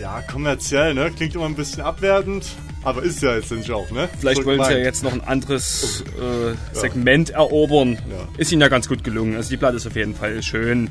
ja, 0.00 0.22
kommerziell, 0.30 0.94
ne? 0.94 1.10
Klingt 1.10 1.34
immer 1.34 1.46
ein 1.46 1.56
bisschen 1.56 1.82
abwertend, 1.82 2.46
aber 2.84 3.02
ist 3.02 3.22
ja 3.22 3.34
jetzt 3.34 3.50
nicht 3.50 3.70
auch, 3.70 3.90
ne? 3.90 4.08
Vielleicht 4.18 4.40
So 4.42 4.46
wollen 4.46 4.62
sie 4.62 4.72
ja 4.72 4.78
jetzt 4.78 5.02
noch 5.02 5.12
ein 5.12 5.22
anderes 5.22 6.04
äh, 6.18 6.54
Segment 6.76 7.30
erobern. 7.30 7.98
Ist 8.36 8.52
ihnen 8.52 8.62
ja 8.62 8.68
ganz 8.68 8.88
gut 8.88 9.04
gelungen. 9.04 9.36
Also 9.36 9.50
die 9.50 9.56
Platte 9.56 9.76
ist 9.76 9.86
auf 9.86 9.96
jeden 9.96 10.14
Fall 10.14 10.42
schön. 10.42 10.90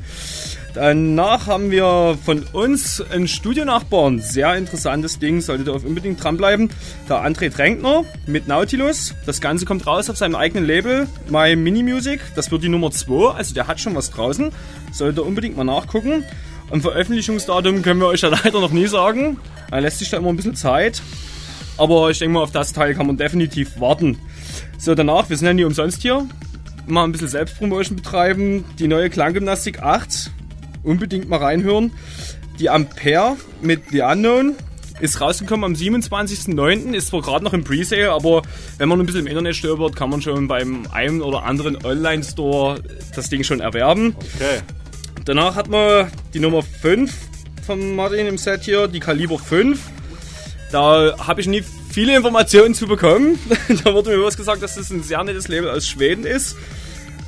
Danach 0.74 1.46
haben 1.46 1.70
wir 1.70 2.18
von 2.24 2.42
uns 2.52 3.00
einen 3.00 3.28
Studionachbarn. 3.28 4.18
Sehr 4.18 4.56
interessantes 4.56 5.20
Ding, 5.20 5.40
solltet 5.40 5.68
ihr 5.68 5.72
auf 5.72 5.84
unbedingt 5.84 6.22
dranbleiben. 6.22 6.68
Der 7.08 7.24
André 7.24 7.52
Tränkner 7.54 8.04
mit 8.26 8.48
Nautilus. 8.48 9.14
Das 9.24 9.40
Ganze 9.40 9.66
kommt 9.66 9.86
raus 9.86 10.10
auf 10.10 10.16
seinem 10.16 10.34
eigenen 10.34 10.66
Label, 10.66 11.06
My 11.30 11.54
Mini 11.54 11.84
Music. 11.84 12.20
Das 12.34 12.50
wird 12.50 12.64
die 12.64 12.68
Nummer 12.68 12.90
2, 12.90 13.34
also 13.36 13.54
der 13.54 13.68
hat 13.68 13.78
schon 13.78 13.94
was 13.94 14.10
draußen. 14.10 14.50
Solltet 14.92 15.18
ihr 15.18 15.26
unbedingt 15.26 15.56
mal 15.56 15.62
nachgucken. 15.62 16.24
Am 16.70 16.80
Veröffentlichungsdatum 16.80 17.82
können 17.82 18.00
wir 18.00 18.08
euch 18.08 18.22
ja 18.22 18.28
leider 18.44 18.60
noch 18.60 18.72
nie 18.72 18.88
sagen. 18.88 19.38
Da 19.70 19.78
lässt 19.78 20.00
sich 20.00 20.10
da 20.10 20.16
immer 20.16 20.30
ein 20.30 20.36
bisschen 20.36 20.56
Zeit. 20.56 21.02
Aber 21.76 22.10
ich 22.10 22.18
denke 22.18 22.34
mal, 22.34 22.42
auf 22.42 22.52
das 22.52 22.72
Teil 22.72 22.94
kann 22.94 23.06
man 23.06 23.16
definitiv 23.16 23.80
warten. 23.80 24.18
So, 24.78 24.94
danach, 24.94 25.28
wir 25.28 25.36
sind 25.36 25.46
ja 25.46 25.54
nie 25.54 25.64
umsonst 25.64 26.02
hier. 26.02 26.26
Mal 26.86 27.04
ein 27.04 27.12
bisschen 27.12 27.28
Selbstpromotion 27.28 27.96
betreiben. 27.96 28.64
Die 28.78 28.88
neue 28.88 29.10
Klanggymnastik 29.10 29.82
8. 29.82 30.30
Unbedingt 30.82 31.28
mal 31.28 31.38
reinhören. 31.38 31.92
Die 32.58 32.70
Ampere 32.70 33.36
mit 33.62 33.90
The 33.90 34.02
Unknown 34.02 34.54
ist 35.00 35.20
rausgekommen 35.20 35.64
am 35.64 35.72
27.09. 35.72 36.92
Ist 36.92 37.08
zwar 37.08 37.22
gerade 37.22 37.44
noch 37.44 37.52
im 37.52 37.64
Presale, 37.64 38.12
aber 38.12 38.42
wenn 38.78 38.88
man 38.88 39.00
ein 39.00 39.06
bisschen 39.06 39.22
im 39.22 39.26
Internet 39.26 39.56
stöbert, 39.56 39.96
kann 39.96 40.10
man 40.10 40.22
schon 40.22 40.46
beim 40.46 40.86
einen 40.92 41.20
oder 41.22 41.44
anderen 41.44 41.84
Online-Store 41.84 42.80
das 43.14 43.28
Ding 43.28 43.42
schon 43.42 43.60
erwerben. 43.60 44.14
Okay. 44.36 44.60
Danach 45.24 45.56
hat 45.56 45.68
man 45.68 46.10
die 46.32 46.38
Nummer 46.38 46.62
5 46.62 47.12
von 47.66 47.96
Martin 47.96 48.26
im 48.26 48.38
Set 48.38 48.64
hier, 48.64 48.86
die 48.88 49.00
Kaliber 49.00 49.38
5. 49.38 49.80
Da 50.74 51.14
habe 51.24 51.40
ich 51.40 51.46
nie 51.46 51.62
viele 51.88 52.16
Informationen 52.16 52.74
zu 52.74 52.88
bekommen. 52.88 53.38
da 53.84 53.94
wurde 53.94 54.10
mir 54.10 54.16
bloß 54.16 54.36
gesagt, 54.36 54.60
dass 54.60 54.74
das 54.74 54.90
ein 54.90 55.04
sehr 55.04 55.22
nettes 55.22 55.46
Label 55.46 55.70
aus 55.70 55.86
Schweden 55.86 56.26
ist. 56.26 56.56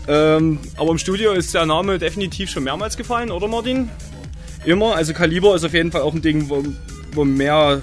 Ähm, 0.09 0.59
aber 0.77 0.91
im 0.91 0.99
Studio 0.99 1.31
ist 1.31 1.55
der 1.55 1.65
Name 1.65 2.01
definitiv 2.01 2.51
schon 2.51 2.65
mehrmals 2.65 2.97
gefallen, 2.97 3.31
oder 3.31 3.47
Martin? 3.47 3.89
Immer. 4.65 4.97
Also 4.97 5.13
Kaliber 5.13 5.55
ist 5.55 5.63
auf 5.63 5.75
jeden 5.75 5.93
Fall 5.93 6.01
auch 6.01 6.13
ein 6.13 6.23
Ding, 6.23 6.49
wo, 6.49 6.65
wo 7.13 7.25
mehr 7.25 7.81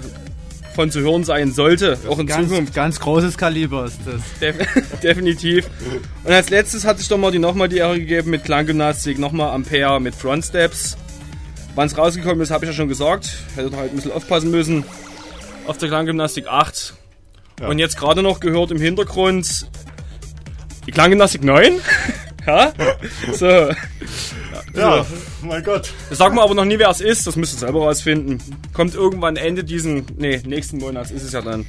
von 0.74 0.90
zu 0.90 1.00
hören 1.00 1.24
sein 1.24 1.50
sollte. 1.50 1.96
Auch 2.10 2.18
in 2.18 2.26
Ganz, 2.26 2.50
Zukunft. 2.50 2.74
ganz 2.74 3.00
großes 3.00 3.38
Kaliber 3.38 3.86
ist 3.86 4.00
das. 4.04 4.20
Def 4.42 4.56
definitiv. 5.02 5.66
Und 6.24 6.32
als 6.32 6.50
letztes 6.50 6.84
hatte 6.84 7.00
ich 7.00 7.08
doch 7.08 7.16
mal 7.16 7.32
die 7.32 7.38
nochmal 7.38 7.70
die 7.70 7.78
Ehre 7.78 7.98
gegeben 7.98 8.28
mit 8.28 8.44
Klanggymnastik, 8.44 9.18
nochmal 9.18 9.54
Ampere 9.54 9.98
mit 9.98 10.14
Front 10.14 10.44
Steps. 10.44 10.98
Wann 11.74 11.86
es 11.86 11.96
rausgekommen 11.96 12.42
ist, 12.42 12.50
habe 12.50 12.66
ich 12.66 12.70
ja 12.70 12.76
schon 12.76 12.88
gesagt. 12.88 13.34
Hätte 13.56 13.74
halt 13.74 13.92
ein 13.92 13.96
bisschen 13.96 14.12
aufpassen 14.12 14.50
müssen. 14.50 14.84
Auf 15.66 15.78
der 15.78 15.88
Klanggymnastik 15.88 16.46
8. 16.46 16.94
Ja. 17.60 17.68
Und 17.68 17.78
jetzt 17.78 17.96
gerade 17.96 18.22
noch 18.22 18.40
gehört 18.40 18.70
im 18.70 18.80
Hintergrund 18.80 19.68
die 20.86 20.90
Klanggymnastik 20.90 21.42
9. 21.44 21.80
ja? 22.46 22.72
So. 23.32 23.70
Ja, 24.74 25.06
mein 25.44 25.62
Gott. 25.62 25.92
Sag 26.10 26.34
mal 26.34 26.42
aber 26.42 26.54
noch 26.54 26.64
nie, 26.64 26.78
wer 26.78 26.90
es 26.90 27.00
ist. 27.00 27.26
Das 27.26 27.36
müsst 27.36 27.54
ihr 27.54 27.58
selber 27.60 27.80
rausfinden. 27.80 28.40
Kommt 28.72 28.94
irgendwann 28.94 29.36
Ende 29.36 29.64
diesen, 29.64 30.04
nee, 30.16 30.40
nächsten 30.46 30.78
Monats 30.78 31.10
ist 31.10 31.22
es 31.24 31.32
ja 31.32 31.40
dann. 31.42 31.66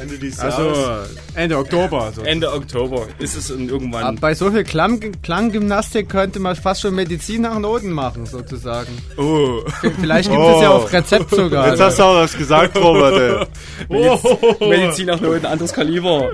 Ende 0.00 0.16
dieses 0.16 0.38
Also 0.38 0.62
Jahres. 0.62 1.08
Ende 1.34 1.58
Oktober. 1.58 2.12
So. 2.14 2.22
Ende 2.22 2.52
Oktober 2.52 3.08
ist 3.18 3.36
es 3.36 3.50
in 3.50 3.68
irgendwann. 3.68 4.04
Aber 4.04 4.16
bei 4.20 4.32
so 4.34 4.48
viel 4.48 4.62
Klang 4.62 5.00
Klanggymnastik 5.22 6.08
könnte 6.08 6.38
man 6.38 6.54
fast 6.54 6.82
schon 6.82 6.94
Medizin 6.94 7.42
nach 7.42 7.58
Noten 7.58 7.90
machen, 7.90 8.24
sozusagen. 8.24 8.92
Oh. 9.16 9.60
Vielleicht 10.00 10.30
gibt 10.30 10.40
Oh. 10.40 10.54
es 10.56 10.62
ja 10.62 10.70
auf 10.70 10.92
Rezept 10.92 11.30
sogar. 11.30 11.70
Jetzt 11.70 11.80
hast 11.80 11.98
du 11.98 12.04
auch 12.04 12.14
was 12.14 12.36
gesagt, 12.36 12.76
Robert, 12.80 13.48
ey. 13.90 14.68
Medizin 14.68 15.06
nach 15.06 15.20
nur 15.20 15.34
ein 15.34 15.44
anderes 15.44 15.72
Kaliber. 15.72 16.30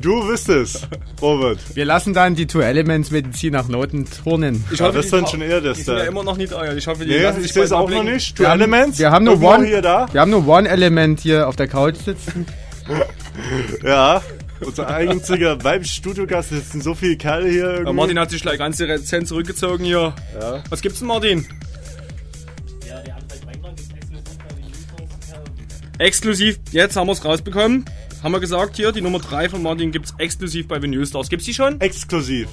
Du 0.00 0.26
wüsstest, 0.26 0.88
Robert. 1.20 1.58
Wir 1.74 1.84
lassen 1.84 2.14
dann 2.14 2.34
die 2.34 2.46
Two 2.46 2.60
Elements 2.60 3.10
Medizin 3.10 3.52
nach 3.52 3.68
Noten 3.68 4.06
turnen. 4.24 4.64
Ich 4.72 4.78
Ja, 4.78 4.86
hoffe, 4.86 4.96
das 4.96 5.02
die 5.02 5.06
ist 5.08 5.12
dann 5.12 5.24
pa- 5.24 5.30
schon 5.30 5.42
eher 5.42 5.60
das 5.60 5.76
Die 5.76 5.84
ja 6.00 6.04
da. 6.06 6.10
immer 6.10 6.24
noch 6.24 6.36
nicht 6.36 6.52
euer. 6.52 6.74
Ich 6.74 6.86
hoffe, 6.86 7.04
die 7.04 7.10
Nee, 7.12 7.22
lassen 7.22 7.38
ich 7.38 7.44
sich 7.44 7.52
sehe 7.54 7.62
es 7.64 7.72
auch 7.72 7.88
noch 7.88 8.02
nicht. 8.02 8.36
Two 8.36 8.42
Wir 8.42 8.50
haben- 8.50 8.60
Elements. 8.60 8.98
Wir 8.98 9.10
haben 9.10 9.24
nur 9.24 9.40
One. 9.42 9.66
hier 9.66 9.82
da. 9.82 10.06
Wir 10.12 10.20
haben 10.20 10.30
nur 10.30 10.46
One 10.46 10.68
Element 10.68 11.20
hier 11.20 11.48
auf 11.48 11.56
der 11.56 11.68
Couch 11.68 11.96
sitzen. 11.96 12.46
Ja. 13.84 14.20
Unser 14.60 14.88
einziger 14.88 15.62
weiblicher 15.64 15.94
Studiogast. 15.94 16.50
Es 16.52 16.72
sind 16.72 16.82
so 16.82 16.94
viele 16.94 17.16
Kerle 17.16 17.48
hier 17.48 17.64
irgendwie. 17.64 17.86
Ja, 17.86 17.92
Martin 17.92 18.18
hat 18.18 18.30
sich 18.30 18.42
gleich 18.42 18.58
ganz 18.58 18.76
dezent 18.76 19.28
zurückgezogen 19.28 19.84
hier. 19.84 20.12
Ja. 20.38 20.62
Was 20.68 20.82
gibt's 20.82 20.98
denn, 20.98 21.08
Martin? 21.08 21.46
Exklusiv, 25.98 26.58
jetzt 26.72 26.96
haben 26.96 27.08
wir 27.08 27.12
es 27.12 27.24
rausbekommen. 27.24 27.84
Haben 28.22 28.32
wir 28.32 28.40
gesagt, 28.40 28.76
hier, 28.76 28.92
die 28.92 29.00
Nummer 29.00 29.18
3 29.18 29.48
von 29.50 29.62
Martin 29.62 29.92
gibt's 29.92 30.14
exklusiv 30.18 30.66
bei 30.68 30.80
Vinyl 30.82 31.06
Stars. 31.06 31.28
Gibt's 31.28 31.46
die 31.46 31.54
schon? 31.54 31.80
Exklusiv. 31.80 32.48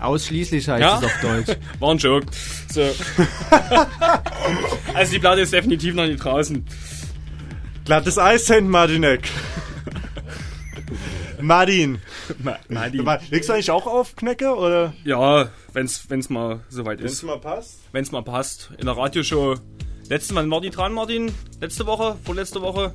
Ausschließlich 0.00 0.68
heißt 0.68 0.80
Ja? 0.80 0.98
es 0.98 1.04
auf 1.04 1.20
Deutsch. 1.20 1.58
War 1.80 1.90
ein 1.92 1.98
Joke. 1.98 2.26
So. 2.72 2.82
also 4.94 5.12
die 5.12 5.18
Platte 5.18 5.40
ist 5.42 5.52
definitiv 5.52 5.94
noch 5.94 6.06
nicht 6.06 6.22
draußen. 6.22 6.64
Glattes 7.84 8.18
Eis, 8.18 8.44
St. 8.44 8.62
Martinek. 8.62 9.28
Martin. 11.40 11.98
Ma 12.42 12.58
Martin. 12.68 13.04
Legst 13.30 13.48
du 13.48 13.52
eigentlich 13.54 13.70
auch 13.70 13.86
auf, 13.86 14.16
Knecke? 14.16 14.54
Oder? 14.54 14.92
Ja, 15.04 15.48
wenn's, 15.72 16.04
wenn's 16.08 16.28
mal 16.28 16.60
soweit 16.68 16.98
Wenn 16.98 17.06
es 17.06 17.12
ist. 17.14 17.22
mal 17.22 17.38
passt. 17.38 17.78
Wenn's 17.92 18.12
mal 18.12 18.22
passt. 18.22 18.70
In 18.78 18.86
der 18.86 18.96
Radioshow. 18.96 19.56
Letzte 20.08 20.34
Mal 20.34 20.48
war 20.50 20.60
die 20.60 20.70
dran, 20.70 20.94
Martin? 20.94 21.32
Letzte 21.60 21.86
Woche? 21.86 22.16
Vorletzte 22.24 22.62
Woche? 22.62 22.94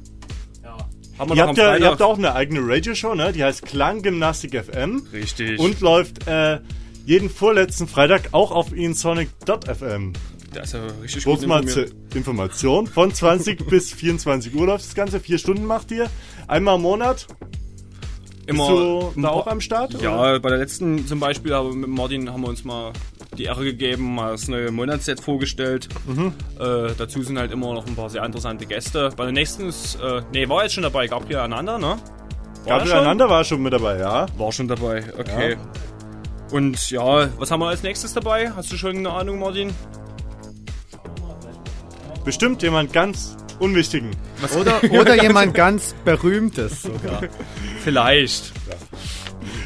Ja. 0.63 0.77
Haben 1.19 1.29
wir 1.29 1.35
Ihr 1.35 1.41
noch 1.43 1.49
habt, 1.49 1.57
ja, 1.59 1.77
ihr 1.77 1.85
habt 1.87 2.01
auch 2.01 2.17
eine 2.17 2.33
eigene 2.33 2.61
Radioshow, 2.63 3.13
ne? 3.13 3.31
Die 3.31 3.43
heißt 3.43 3.63
Klanggymnastik 3.65 4.59
FM. 4.65 5.07
Richtig. 5.13 5.59
Und 5.59 5.79
läuft 5.81 6.27
äh, 6.27 6.59
jeden 7.05 7.29
vorletzten 7.29 7.87
Freitag 7.87 8.29
auch 8.31 8.51
auf 8.51 8.73
insonic.fm. 8.73 10.13
Der 10.53 10.63
ist 10.63 10.73
ja 10.73 10.85
richtig 11.01 11.23
Bloß 11.23 11.39
gut 11.39 11.47
mal 11.47 11.65
zur. 11.65 11.85
Information. 12.13 12.87
Von 12.87 13.13
20 13.13 13.65
bis 13.69 13.91
24 13.91 14.53
Uhr 14.55 14.67
läuft 14.67 14.85
das 14.85 14.95
Ganze. 14.95 15.19
Vier 15.19 15.37
Stunden 15.37 15.65
macht 15.65 15.91
ihr. 15.91 16.09
Einmal 16.47 16.75
im 16.75 16.81
Monat. 16.81 17.27
Immer 18.45 18.67
Bist 18.67 19.15
du 19.15 19.21
da 19.21 19.29
auch 19.29 19.47
am 19.47 19.61
Start? 19.61 19.95
oder? 19.95 20.03
Ja, 20.03 20.39
bei 20.39 20.49
der 20.49 20.57
letzten 20.57 21.07
zum 21.07 21.19
Beispiel 21.19 21.53
aber 21.53 21.73
mit 21.73 21.89
Martin 21.89 22.31
haben 22.31 22.41
wir 22.41 22.49
uns 22.49 22.65
mal 22.65 22.91
die 23.37 23.45
Ehre 23.45 23.63
gegeben, 23.63 24.15
mal 24.15 24.31
das 24.33 24.47
neue 24.47 24.69
Monatsset 24.69 25.19
vorgestellt. 25.19 25.87
Mhm. 26.05 26.33
Äh, 26.59 26.91
dazu 26.97 27.23
sind 27.23 27.39
halt 27.39 27.51
immer 27.51 27.73
noch 27.73 27.87
ein 27.87 27.95
paar 27.95 28.09
sehr 28.09 28.23
interessante 28.23 28.65
Gäste. 28.65 29.09
Bei 29.15 29.23
der 29.23 29.33
nächsten 29.33 29.69
ist, 29.69 29.95
äh, 29.95 30.21
nee, 30.33 30.47
war 30.49 30.63
jetzt 30.63 30.73
schon 30.73 30.83
dabei, 30.83 31.07
Gabriel 31.07 31.39
Ananda, 31.39 31.77
ne? 31.77 31.95
War 32.65 32.79
Gabriel? 32.79 32.93
Ananda 32.93 33.29
war 33.29 33.43
schon 33.43 33.63
mit 33.63 33.73
dabei, 33.73 33.97
ja. 33.99 34.27
War 34.37 34.51
schon 34.51 34.67
dabei, 34.67 35.05
okay. 35.17 35.53
Ja. 35.53 35.57
Und 36.53 36.91
ja, 36.91 37.29
was 37.39 37.49
haben 37.49 37.61
wir 37.61 37.69
als 37.69 37.81
nächstes 37.81 38.13
dabei? 38.13 38.51
Hast 38.55 38.71
du 38.71 38.77
schon 38.77 38.95
eine 38.97 39.09
Ahnung, 39.09 39.39
Martin? 39.39 39.73
Bestimmt 42.23 42.61
jemand 42.61 42.93
ganz 42.93 43.35
Unwichtigen. 43.57 44.11
Oder, 44.59 44.79
oder 44.91 45.19
jemand 45.19 45.55
ganz 45.55 45.95
Berühmtes 46.05 46.83
sogar. 46.83 47.23
Vielleicht. 47.83 48.53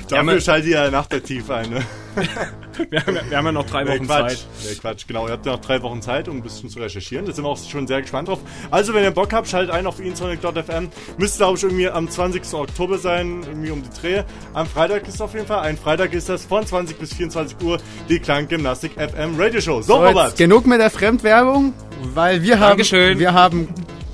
Dafür 0.07 0.23
man- 0.23 0.39
schaltet 0.39 0.69
ihr 0.69 0.89
nach 0.89 1.07
der 1.07 1.21
Tiefe 1.21 1.55
ein, 1.55 1.71
ne? 1.71 1.85
Wir 2.89 3.05
haben, 3.05 3.15
ja- 3.15 3.21
wir 3.29 3.37
haben 3.37 3.45
ja 3.45 3.51
noch 3.51 3.65
drei 3.65 3.83
Nee, 3.83 3.89
Wochen 3.97 4.05
Quatsch. 4.07 4.29
Zeit. 4.29 4.45
Nee, 4.63 4.75
Quatsch, 4.75 5.07
genau. 5.07 5.25
Ihr 5.27 5.33
habt 5.33 5.45
ja 5.45 5.51
noch 5.53 5.61
drei 5.61 5.81
Wochen 5.81 6.01
Zeit, 6.01 6.27
um 6.27 6.37
ein 6.37 6.41
bisschen 6.41 6.69
zu 6.69 6.79
recherchieren. 6.79 7.25
Da 7.25 7.31
sind 7.33 7.43
wir 7.43 7.49
auch 7.49 7.57
schon 7.57 7.87
sehr 7.87 8.01
gespannt 8.01 8.27
drauf. 8.27 8.39
Also, 8.71 8.93
wenn 8.93 9.03
ihr 9.03 9.11
Bock 9.11 9.33
habt, 9.33 9.47
schaltet 9.47 9.73
ein 9.73 9.85
auf 9.87 9.99
insonic.fm. 9.99 10.89
Müsste, 11.17 11.37
glaube 11.39 11.57
ich, 11.57 11.63
irgendwie 11.63 11.89
am 11.89 12.09
20. 12.09 12.53
Oktober 12.53 12.97
sein, 12.97 13.41
irgendwie 13.47 13.71
um 13.71 13.81
die 13.83 13.89
Dreh. 14.01 14.23
Am 14.53 14.67
Freitag 14.67 15.07
ist 15.07 15.15
es 15.15 15.21
auf 15.21 15.33
jeden 15.33 15.47
Fall. 15.47 15.59
Ein 15.61 15.77
Freitag 15.77 16.13
ist 16.13 16.29
das 16.29 16.45
von 16.45 16.65
20 16.65 16.97
bis 16.99 17.13
24 17.13 17.57
Uhr 17.63 17.77
die 18.09 18.19
Klanggymnastik 18.19 18.93
FM 18.93 19.35
Radio 19.39 19.59
Show. 19.61 19.81
So, 19.81 19.93
So, 19.95 20.05
Robert. 20.05 20.27
jetzt 20.29 20.37
genug 20.37 20.65
mit 20.67 20.79
der 20.79 20.89
Fremdwerbung. 20.89 21.73
Weil 22.13 22.43
wir 22.43 22.59
haben, 22.59 22.69
Dankeschön. 22.69 23.17
wir 23.19 23.33
haben 23.33 23.67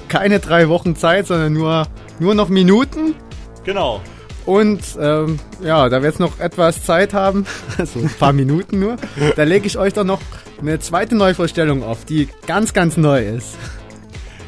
keine 0.08 0.40
drei 0.40 0.70
Wochen 0.70 0.96
Zeit, 0.96 1.28
sondern 1.28 1.54
nur, 1.54 1.86
nur 2.20 2.34
noch 2.36 2.48
Minuten. 2.50 3.16
Genau. 3.66 4.02
Und 4.46 4.82
ähm, 5.00 5.40
ja, 5.62 5.88
da 5.90 6.02
wir 6.02 6.10
jetzt 6.10 6.20
noch 6.20 6.40
etwas 6.40 6.84
Zeit 6.84 7.14
haben, 7.14 7.46
also 7.78 8.00
ein 8.00 8.12
paar 8.20 8.34
Minuten 8.34 8.80
nur, 8.80 8.98
da 9.36 9.44
lege 9.44 9.68
ich 9.68 9.78
euch 9.78 9.94
doch 9.94 10.04
noch 10.04 10.22
eine 10.60 10.80
zweite 10.80 11.16
Neuvorstellung 11.16 11.84
auf, 11.84 12.06
die 12.06 12.30
ganz, 12.46 12.74
ganz 12.74 12.98
neu 12.98 13.26
ist. 13.26 13.58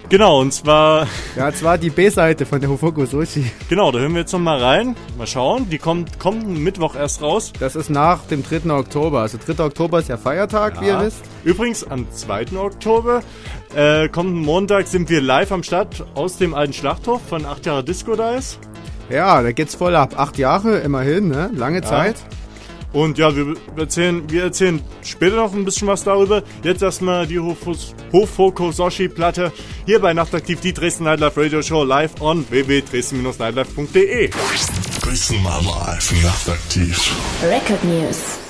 Genau, 0.09 0.39
und 0.39 0.53
zwar. 0.53 1.07
Ja, 1.35 1.51
zwar 1.51 1.77
die 1.77 1.89
B-Seite 1.89 2.45
von 2.45 2.61
der 2.61 2.69
Hofoko 2.69 3.05
Sushi. 3.05 3.51
Genau, 3.67 3.91
da 3.91 3.99
hören 3.99 4.13
wir 4.13 4.21
jetzt 4.21 4.31
noch 4.31 4.39
mal 4.39 4.57
rein. 4.63 4.95
Mal 5.17 5.27
schauen. 5.27 5.69
Die 5.69 5.77
kommt, 5.77 6.17
kommt 6.17 6.47
Mittwoch 6.47 6.95
erst 6.95 7.21
raus. 7.21 7.51
Das 7.59 7.75
ist 7.75 7.89
nach 7.89 8.25
dem 8.27 8.41
3. 8.41 8.71
Oktober. 8.71 9.19
Also 9.19 9.37
3. 9.37 9.61
Oktober 9.65 9.99
ist 9.99 10.07
ja 10.07 10.15
Feiertag, 10.15 10.79
wie 10.79 10.87
ihr 10.87 11.01
wisst. 11.01 11.25
Übrigens, 11.43 11.83
am 11.83 12.09
2. 12.09 12.57
Oktober, 12.57 13.21
äh, 13.75 14.07
kommenden 14.07 14.43
Montag, 14.43 14.87
sind 14.87 15.09
wir 15.09 15.19
live 15.19 15.51
am 15.51 15.63
Start 15.63 16.05
aus 16.13 16.37
dem 16.37 16.53
alten 16.53 16.71
Schlachthof 16.71 17.21
von 17.27 17.45
8 17.45 17.65
Jahre 17.65 17.83
Disco 17.83 18.15
Dice. 18.15 18.59
Ja, 19.09 19.41
da 19.41 19.51
geht's 19.51 19.75
voll 19.75 19.95
ab. 19.95 20.17
Acht 20.17 20.37
Jahre, 20.37 20.79
immerhin, 20.79 21.27
ne? 21.27 21.51
Lange 21.53 21.81
Zeit. 21.81 22.15
Und 22.95 23.17
ja, 23.17 23.35
wir 23.35 23.57
erzählen, 23.75 24.23
wir 24.29 24.43
erzählen 24.43 24.79
später 25.03 25.35
noch 25.35 25.53
ein 25.53 25.65
bisschen 25.65 25.87
was 25.87 26.05
darüber. 26.05 26.43
Jetzt 26.63 26.81
erstmal 26.81 27.27
die 27.27 27.39
Hofoko 27.39 28.71
Soshi 28.71 29.09
Platte 29.09 29.51
hier 29.85 29.99
bei 29.99 30.13
Nachtaktiv, 30.13 30.61
die 30.61 30.71
Dresden 30.71 31.03
Nightlife 31.03 31.41
Radio 31.41 31.61
Show 31.61 31.83
live 31.83 32.21
on 32.21 32.49
www.dresden-nightlife.de. 32.49 34.29
Dresden 35.01 35.43
Nightlife 35.43 36.15
Nachtaktiv. 36.23 37.11
Record 37.43 37.83
News. 37.83 38.44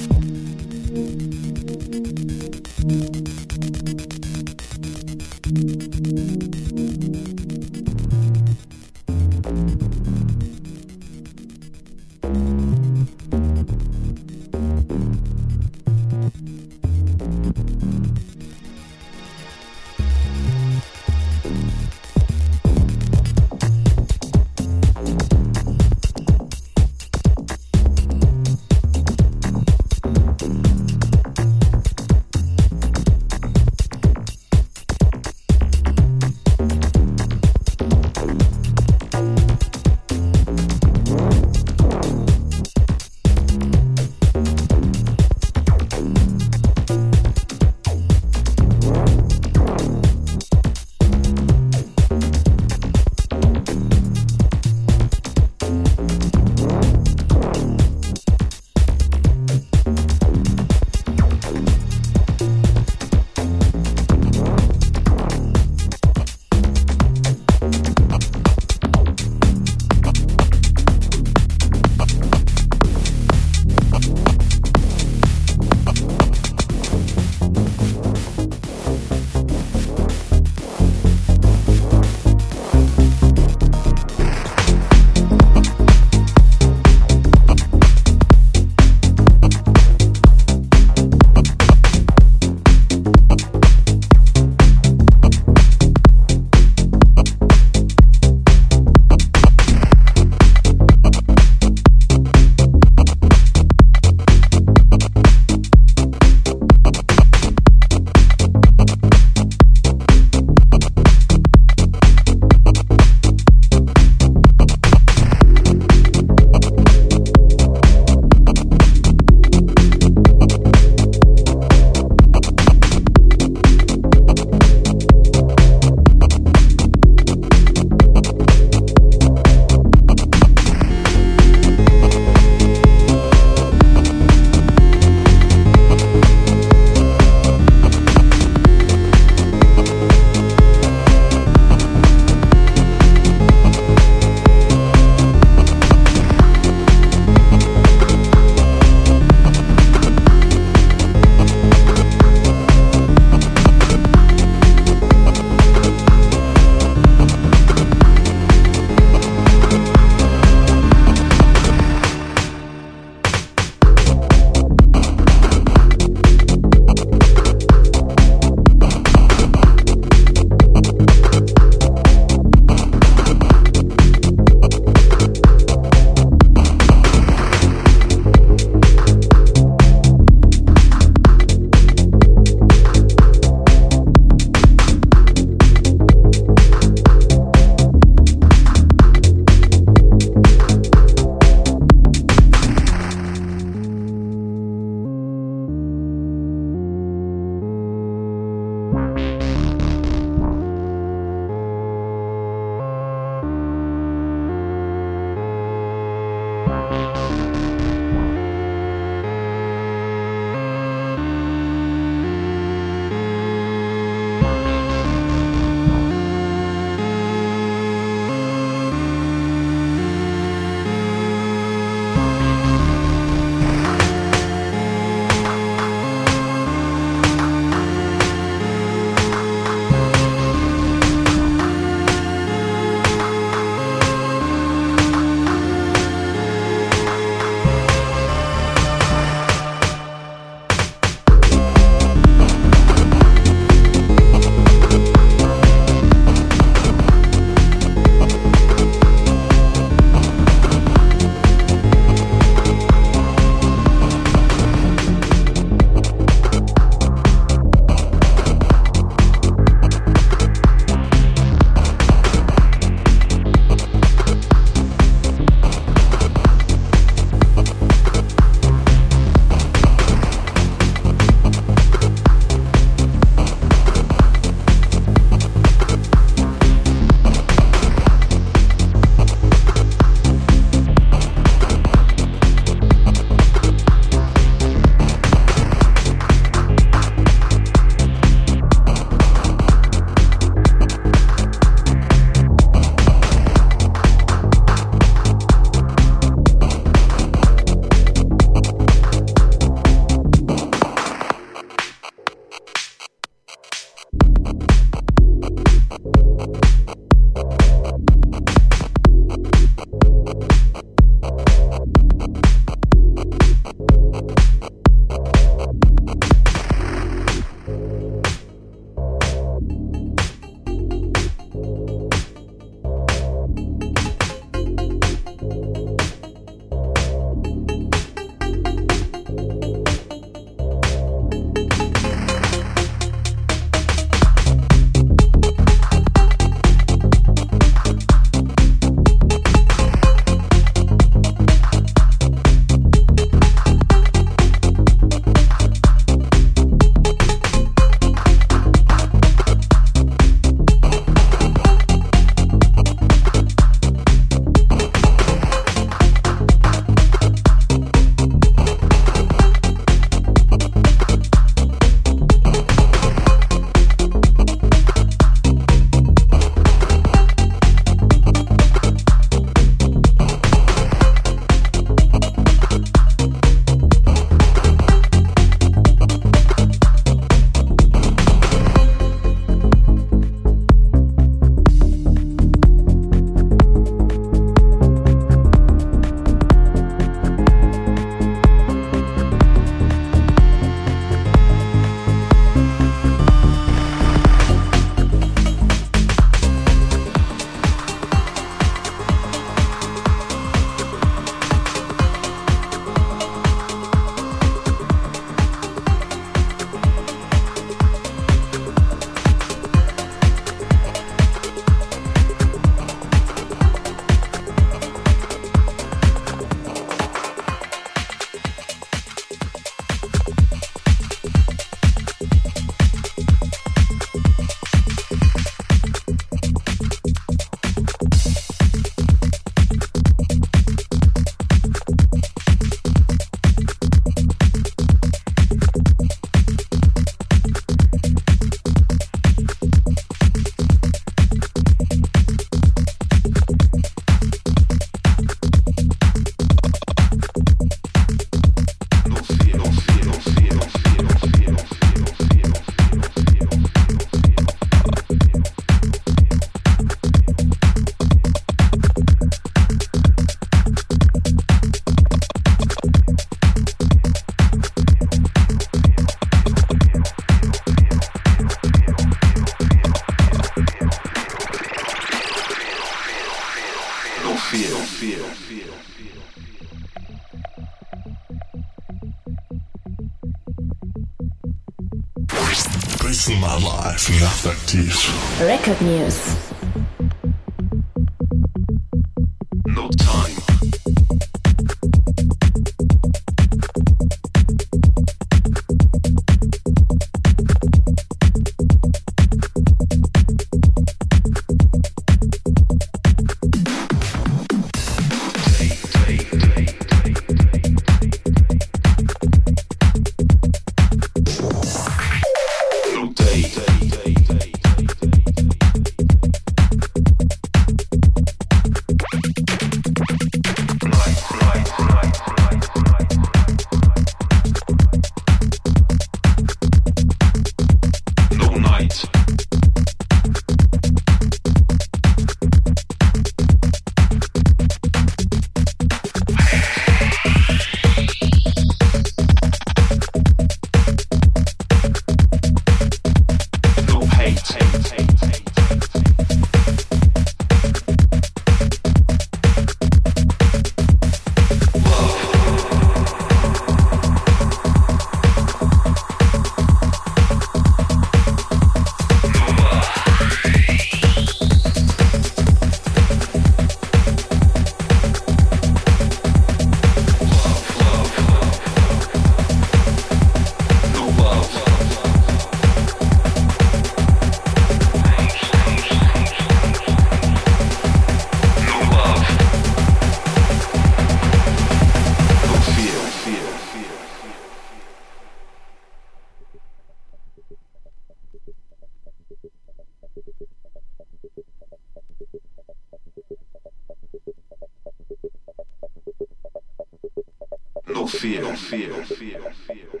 fear. 598.21 598.55
fear. 598.55 599.03
fear. 599.03 599.51
feel. 599.65 600.00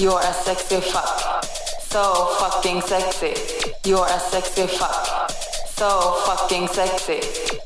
You're 0.00 0.18
a 0.18 0.32
sexy 0.32 0.80
fuck. 0.80 1.44
So 1.92 2.00
fucking 2.40 2.80
sexy. 2.80 3.34
You're 3.84 4.06
a 4.06 4.18
sexy 4.18 4.66
fuck. 4.66 5.30
So 5.76 6.16
fucking 6.24 6.68
sexy. 6.68 7.20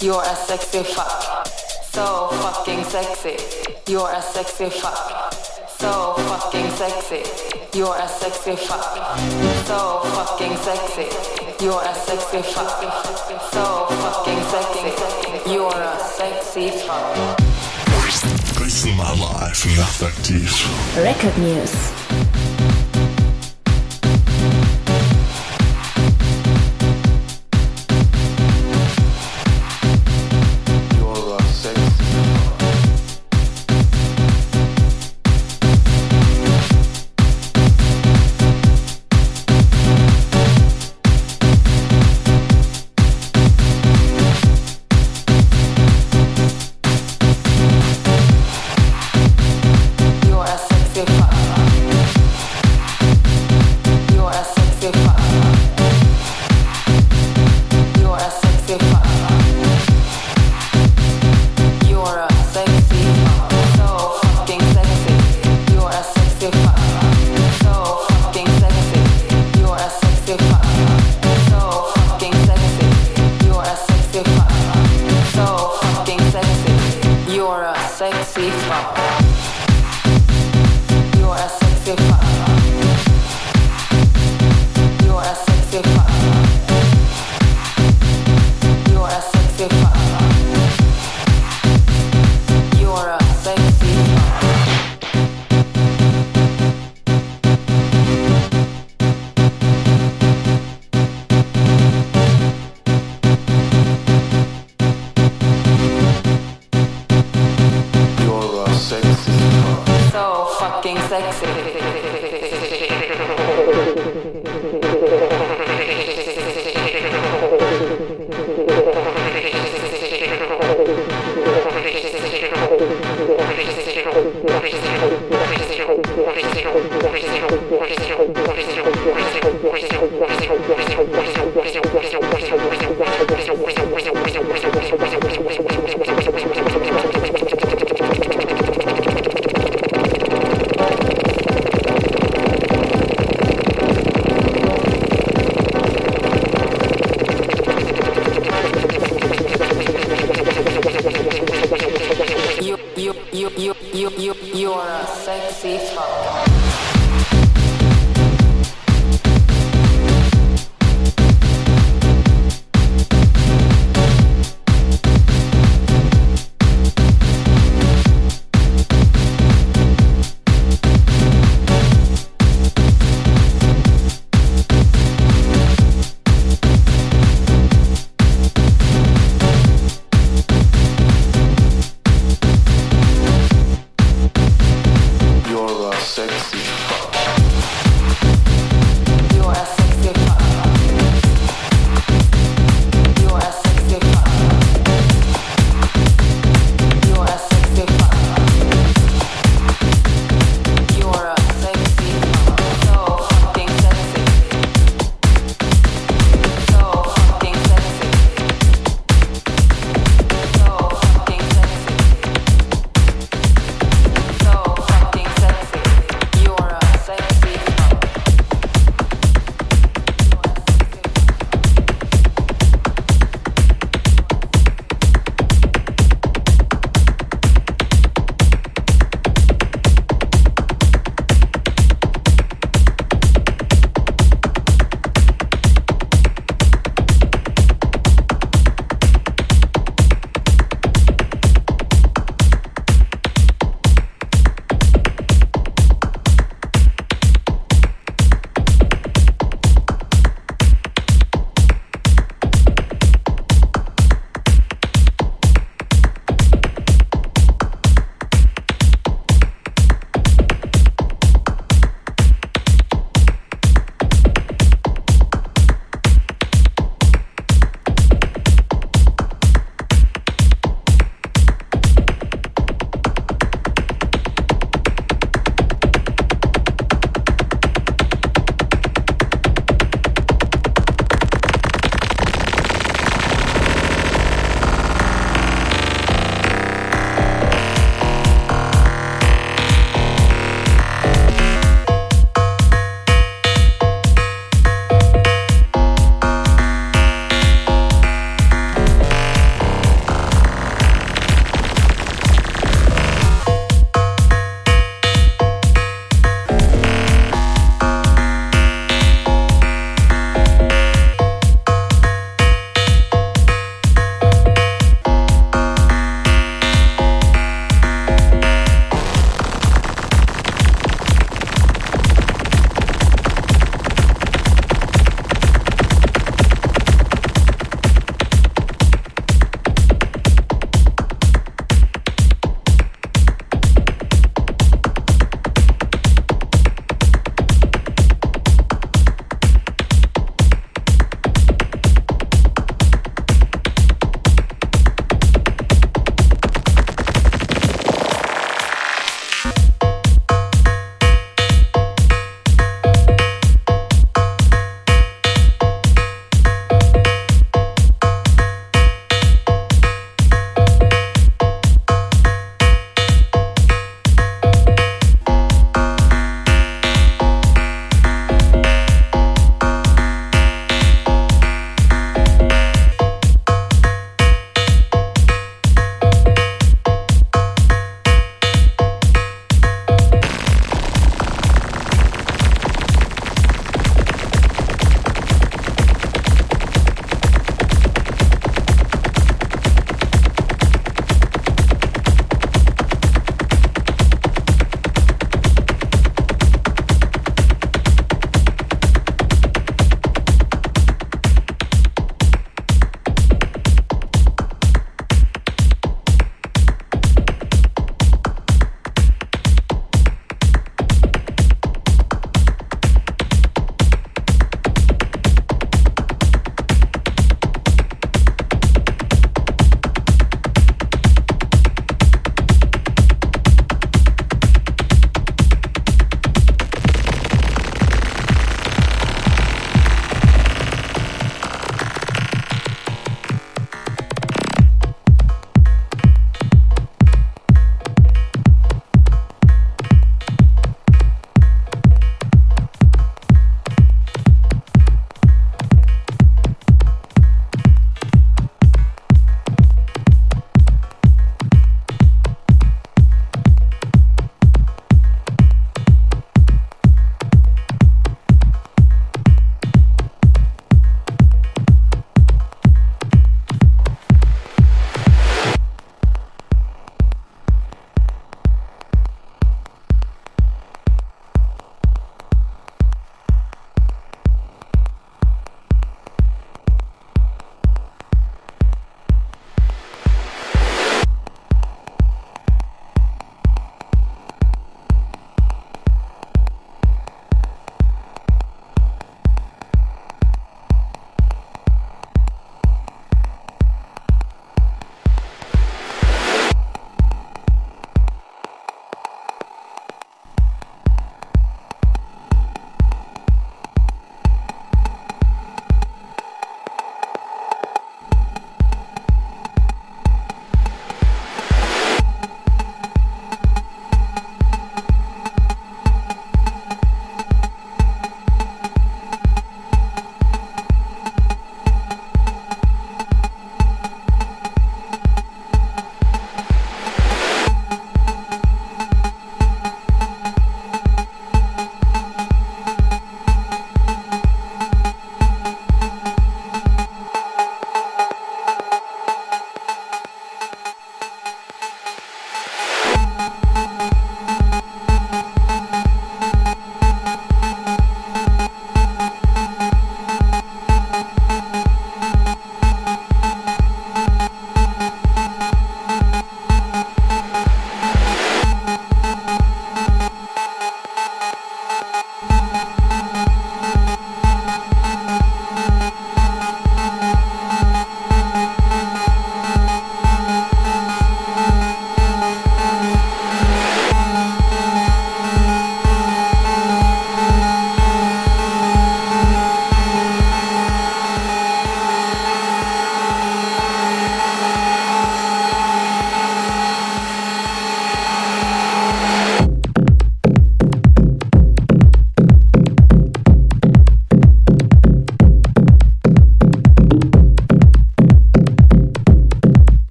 You're 0.00 0.22
a 0.22 0.36
sexy 0.36 0.84
fuck. 0.84 1.44
So 1.90 2.28
fucking 2.40 2.84
sexy. 2.84 3.34
You're 3.90 4.12
a 4.12 4.22
sexy 4.22 4.70
fuck. 4.70 5.34
So 5.80 6.14
fucking 6.30 6.70
sexy. 6.70 7.24
You're 7.76 7.96
a 7.98 8.06
sexy 8.06 8.54
fuck. 8.54 8.94
So 9.66 10.02
fucking 10.14 10.56
sexy. 10.58 11.10
You're 11.64 11.82
a 11.82 11.92
sexy 11.94 12.42
fuck. 12.42 12.70
So 13.50 13.86
fucking 14.02 14.42
sexy. 14.54 15.50
You're 15.50 15.74
a 15.74 15.98
sexy 15.98 16.70
fuck. 16.86 17.40
Grüßen 18.54 18.94
mal 18.94 19.16
live 19.18 19.64
nachtaktiv. 19.76 20.52
Record 20.94 21.36
News. 21.36 21.99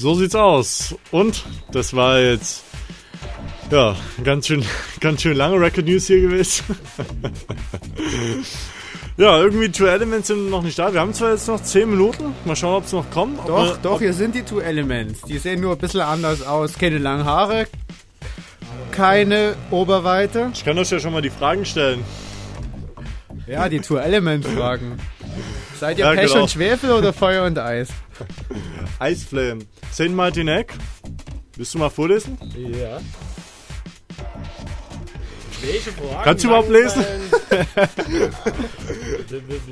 So 0.00 0.14
sieht's 0.14 0.34
aus. 0.34 0.94
Und 1.10 1.44
das 1.72 1.92
war 1.94 2.18
jetzt 2.18 2.62
ja 3.70 3.94
ganz 4.24 4.46
schön, 4.46 4.64
ganz 5.00 5.20
schön 5.20 5.36
lange 5.36 5.60
Record 5.60 5.84
News 5.84 6.06
hier 6.06 6.22
gewesen. 6.22 6.64
ja, 9.18 9.38
irgendwie 9.38 9.70
Two 9.70 9.84
Elements 9.84 10.28
sind 10.28 10.48
noch 10.48 10.62
nicht 10.62 10.78
da. 10.78 10.90
Wir 10.94 11.00
haben 11.00 11.12
zwar 11.12 11.32
jetzt 11.32 11.48
noch 11.48 11.62
10 11.62 11.90
Minuten. 11.90 12.34
Mal 12.46 12.56
schauen, 12.56 12.76
ob 12.76 12.86
es 12.86 12.92
noch 12.92 13.10
kommen. 13.10 13.38
Ob 13.40 13.46
Doch, 13.46 13.66
wir- 13.66 13.78
doch, 13.82 13.98
hier 13.98 14.14
sind 14.14 14.34
die 14.34 14.42
Two 14.42 14.60
Elements. 14.60 15.20
Die 15.20 15.36
sehen 15.36 15.60
nur 15.60 15.72
ein 15.72 15.78
bisschen 15.78 16.00
anders 16.00 16.40
aus. 16.40 16.78
Keine 16.78 16.96
langen 16.96 17.26
Haare, 17.26 17.66
keine 18.92 19.54
Oberweite. 19.70 20.50
Ich 20.54 20.64
kann 20.64 20.78
euch 20.78 20.90
ja 20.90 20.98
schon 20.98 21.12
mal 21.12 21.20
die 21.20 21.28
Fragen 21.28 21.66
stellen. 21.66 22.02
Ja, 23.46 23.68
die 23.68 23.80
Two 23.80 23.96
Element 23.98 24.46
Fragen. 24.46 24.98
Seid 25.78 25.98
ihr 25.98 26.06
Ja, 26.06 26.12
Pech 26.14 26.28
genau. 26.30 26.42
und 26.44 26.50
Schwefel 26.50 26.90
oder 26.92 27.12
Feuer 27.12 27.44
und 27.44 27.58
Eis? 27.58 27.88
Eisflame. 28.98 29.60
Saint 29.90 30.14
Martinek. 30.14 30.74
Willst 31.56 31.74
du 31.74 31.78
mal 31.78 31.90
vorlesen? 31.90 32.38
Ja. 32.56 33.00
Welche 35.62 35.92
Fragen? 35.92 36.24
Kannst 36.24 36.44
du 36.44 36.48
überhaupt 36.48 36.70
lesen? 36.70 37.04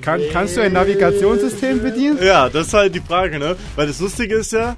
Kann, 0.02 0.20
kannst 0.32 0.56
du 0.56 0.62
ein 0.62 0.72
Navigationssystem 0.72 1.82
bedienen? 1.82 2.18
Ja, 2.22 2.48
das 2.48 2.68
ist 2.68 2.74
halt 2.74 2.94
die 2.94 3.00
Frage, 3.00 3.38
ne? 3.38 3.56
Weil 3.76 3.86
das 3.86 4.00
Lustige 4.00 4.36
ist 4.36 4.52
ja, 4.52 4.76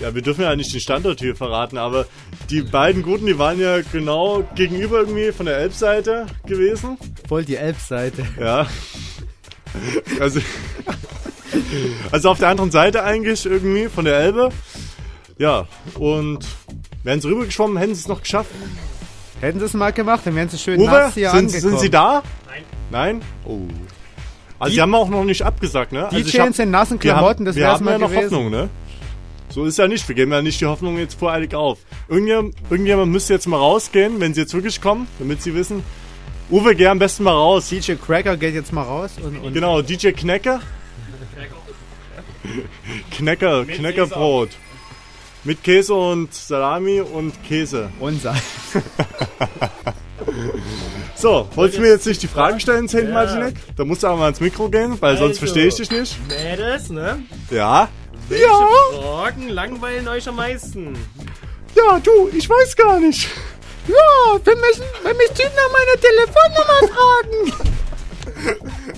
ja, 0.00 0.14
wir 0.14 0.22
dürfen 0.22 0.42
ja 0.42 0.54
nicht 0.54 0.72
den 0.72 0.80
Standort 0.80 1.20
hier 1.20 1.34
verraten, 1.34 1.78
aber 1.78 2.06
die 2.50 2.62
beiden 2.62 3.02
Guten, 3.02 3.26
die 3.26 3.38
waren 3.38 3.58
ja 3.58 3.80
genau 3.80 4.44
gegenüber 4.54 5.00
irgendwie 5.00 5.32
von 5.32 5.46
der 5.46 5.58
Elbseite 5.58 6.26
gewesen. 6.46 6.98
Voll 7.26 7.44
die 7.44 7.56
Elbseite. 7.56 8.24
Ja. 8.38 8.66
Also, 10.20 10.40
also 12.12 12.30
auf 12.30 12.38
der 12.38 12.48
anderen 12.48 12.70
Seite 12.70 13.02
eigentlich 13.04 13.44
irgendwie 13.46 13.86
von 13.88 14.04
der 14.04 14.18
Elbe. 14.18 14.50
Ja, 15.38 15.66
und 15.98 16.40
wären 17.04 17.20
sie 17.20 17.28
rübergeschwommen, 17.28 17.76
hätten 17.76 17.94
sie 17.94 18.00
es 18.00 18.08
noch 18.08 18.22
geschafft. 18.22 18.50
Hätten 19.40 19.60
sie 19.60 19.66
es 19.66 19.74
mal 19.74 19.92
gemacht, 19.92 20.22
dann 20.24 20.34
wären 20.34 20.48
sie 20.48 20.58
schön 20.58 20.80
Uwe, 20.80 20.86
nass 20.90 21.14
hier 21.14 21.30
sind, 21.30 21.38
angekommen. 21.46 21.60
sind 21.60 21.80
sie 21.80 21.90
da? 21.90 22.22
Nein. 22.46 22.62
Nein? 22.90 23.22
Oh. 23.44 23.60
Also 24.58 24.70
Die- 24.70 24.74
sie 24.76 24.80
haben 24.82 24.94
auch 24.96 25.08
noch 25.08 25.22
nicht 25.24 25.42
abgesagt, 25.42 25.92
ne? 25.92 26.08
Die 26.10 26.16
also 26.16 26.30
Chance 26.30 26.64
in 26.64 26.72
nassen 26.72 27.00
wir 27.00 27.12
haben- 27.12 27.18
Klamotten, 27.20 27.44
das 27.44 27.56
haben 27.56 27.84
mal 27.84 27.92
ja 27.92 27.98
noch 27.98 28.08
gewesen. 28.10 28.24
Hoffnung, 28.24 28.50
ne? 28.50 28.68
So 29.50 29.64
ist 29.64 29.78
ja 29.78 29.86
nicht. 29.86 30.06
Wir 30.08 30.14
geben 30.16 30.32
ja 30.32 30.42
nicht 30.42 30.60
die 30.60 30.66
Hoffnung 30.66 30.98
jetzt 30.98 31.18
voreilig 31.18 31.54
auf. 31.54 31.78
Irgendjemand, 32.08 32.54
irgendjemand 32.68 33.12
müsste 33.12 33.32
jetzt 33.32 33.46
mal 33.46 33.56
rausgehen, 33.56 34.20
wenn 34.20 34.34
sie 34.34 34.40
jetzt 34.40 34.52
wirklich 34.54 34.80
kommen, 34.80 35.06
damit 35.20 35.40
sie 35.42 35.54
wissen. 35.54 35.84
Uwe, 36.50 36.74
geh 36.74 36.88
am 36.88 36.98
besten 36.98 37.22
mal 37.22 37.30
raus. 37.32 37.68
DJ 37.68 37.92
Cracker 37.94 38.36
geht 38.36 38.54
jetzt 38.54 38.72
mal 38.72 38.82
raus 38.82 39.12
und, 39.22 39.38
und 39.38 39.54
Genau, 39.54 39.80
DJ 39.82 40.08
Knecker. 40.10 40.60
Knecker, 43.10 43.64
Mit 43.64 43.76
Kneckerbrot. 43.76 44.50
Mit 45.44 45.62
Käse 45.62 45.94
und 45.94 46.34
Salami 46.34 47.00
und 47.00 47.32
Käse. 47.44 47.90
Und 48.00 48.20
Salz. 48.20 48.42
so, 51.16 51.48
wolltest 51.54 51.78
du 51.78 51.82
mir 51.82 51.88
jetzt 51.90 52.06
nicht 52.06 52.22
die 52.22 52.26
Fragen 52.28 52.60
stellen, 52.60 52.88
Saint 52.88 53.08
Ja. 53.08 53.14
Martinek? 53.14 53.54
Da 53.76 53.84
musst 53.84 54.02
du 54.02 54.08
aber 54.08 54.16
mal 54.16 54.24
ans 54.24 54.40
Mikro 54.40 54.68
gehen, 54.68 55.00
weil 55.00 55.16
sonst 55.16 55.40
Also, 55.40 55.40
verstehe 55.40 55.66
ich 55.68 55.74
dich 55.76 55.90
nicht. 55.90 56.16
Mädels, 56.28 56.90
ne? 56.90 57.22
Ja? 57.50 57.88
Welche 58.28 58.44
Ja. 58.44 58.68
Fragen 59.00 59.48
langweilen 59.48 60.06
euch 60.08 60.28
am 60.28 60.36
meisten? 60.36 60.94
Ja, 61.76 61.98
du, 62.00 62.28
ich 62.36 62.48
weiß 62.50 62.76
gar 62.76 62.98
nicht. 63.00 63.28
Ja, 63.86 64.38
wenn 64.44 64.58
mich, 64.60 64.80
wenn 65.02 65.16
mich 65.16 65.28
Typen 65.28 65.52
nach 65.54 65.72
meiner 65.72 65.96
Telefonnummer 66.00 66.80
fragen. 66.92 67.52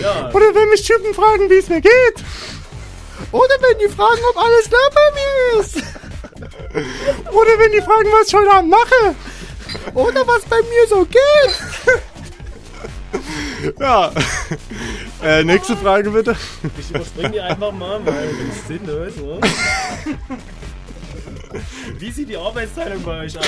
Ja. 0.00 0.30
Oder 0.32 0.54
wenn 0.54 0.68
mich 0.68 0.82
Typen 0.82 1.14
fragen, 1.14 1.48
wie 1.50 1.56
es 1.56 1.68
mir 1.68 1.80
geht. 1.80 2.24
Oder 3.32 3.54
wenn 3.60 3.78
die 3.78 3.88
fragen, 3.92 4.20
ob 4.30 4.36
alles 4.36 4.68
klar 4.68 4.90
bei 4.94 5.10
mir 5.12 5.60
ist. 5.60 5.76
Oder 7.32 7.58
wenn 7.58 7.72
die 7.72 7.80
fragen, 7.80 8.08
was 8.12 8.28
ich 8.28 8.34
heute 8.34 8.52
Abend 8.52 8.70
mache. 8.70 9.14
Oder 9.94 10.26
was 10.26 10.42
bei 10.44 10.58
mir 10.58 10.86
so 10.88 11.04
geht. 11.04 12.10
Ja. 13.80 14.12
Äh, 15.22 15.44
nächste 15.44 15.76
Frage 15.76 16.10
bitte. 16.10 16.36
Ich 16.78 16.90
überspringe 16.90 17.30
die 17.30 17.40
einfach 17.40 17.72
mal, 17.72 18.04
weil 18.04 18.30
ich 18.30 18.36
bin 18.36 18.52
sinnlos, 18.68 19.16
ne? 19.16 19.40
Wie 21.98 22.10
sieht 22.10 22.28
die 22.28 22.36
Arbeitsteilung 22.36 23.02
bei 23.02 23.20
euch 23.24 23.38
aus? 23.38 23.46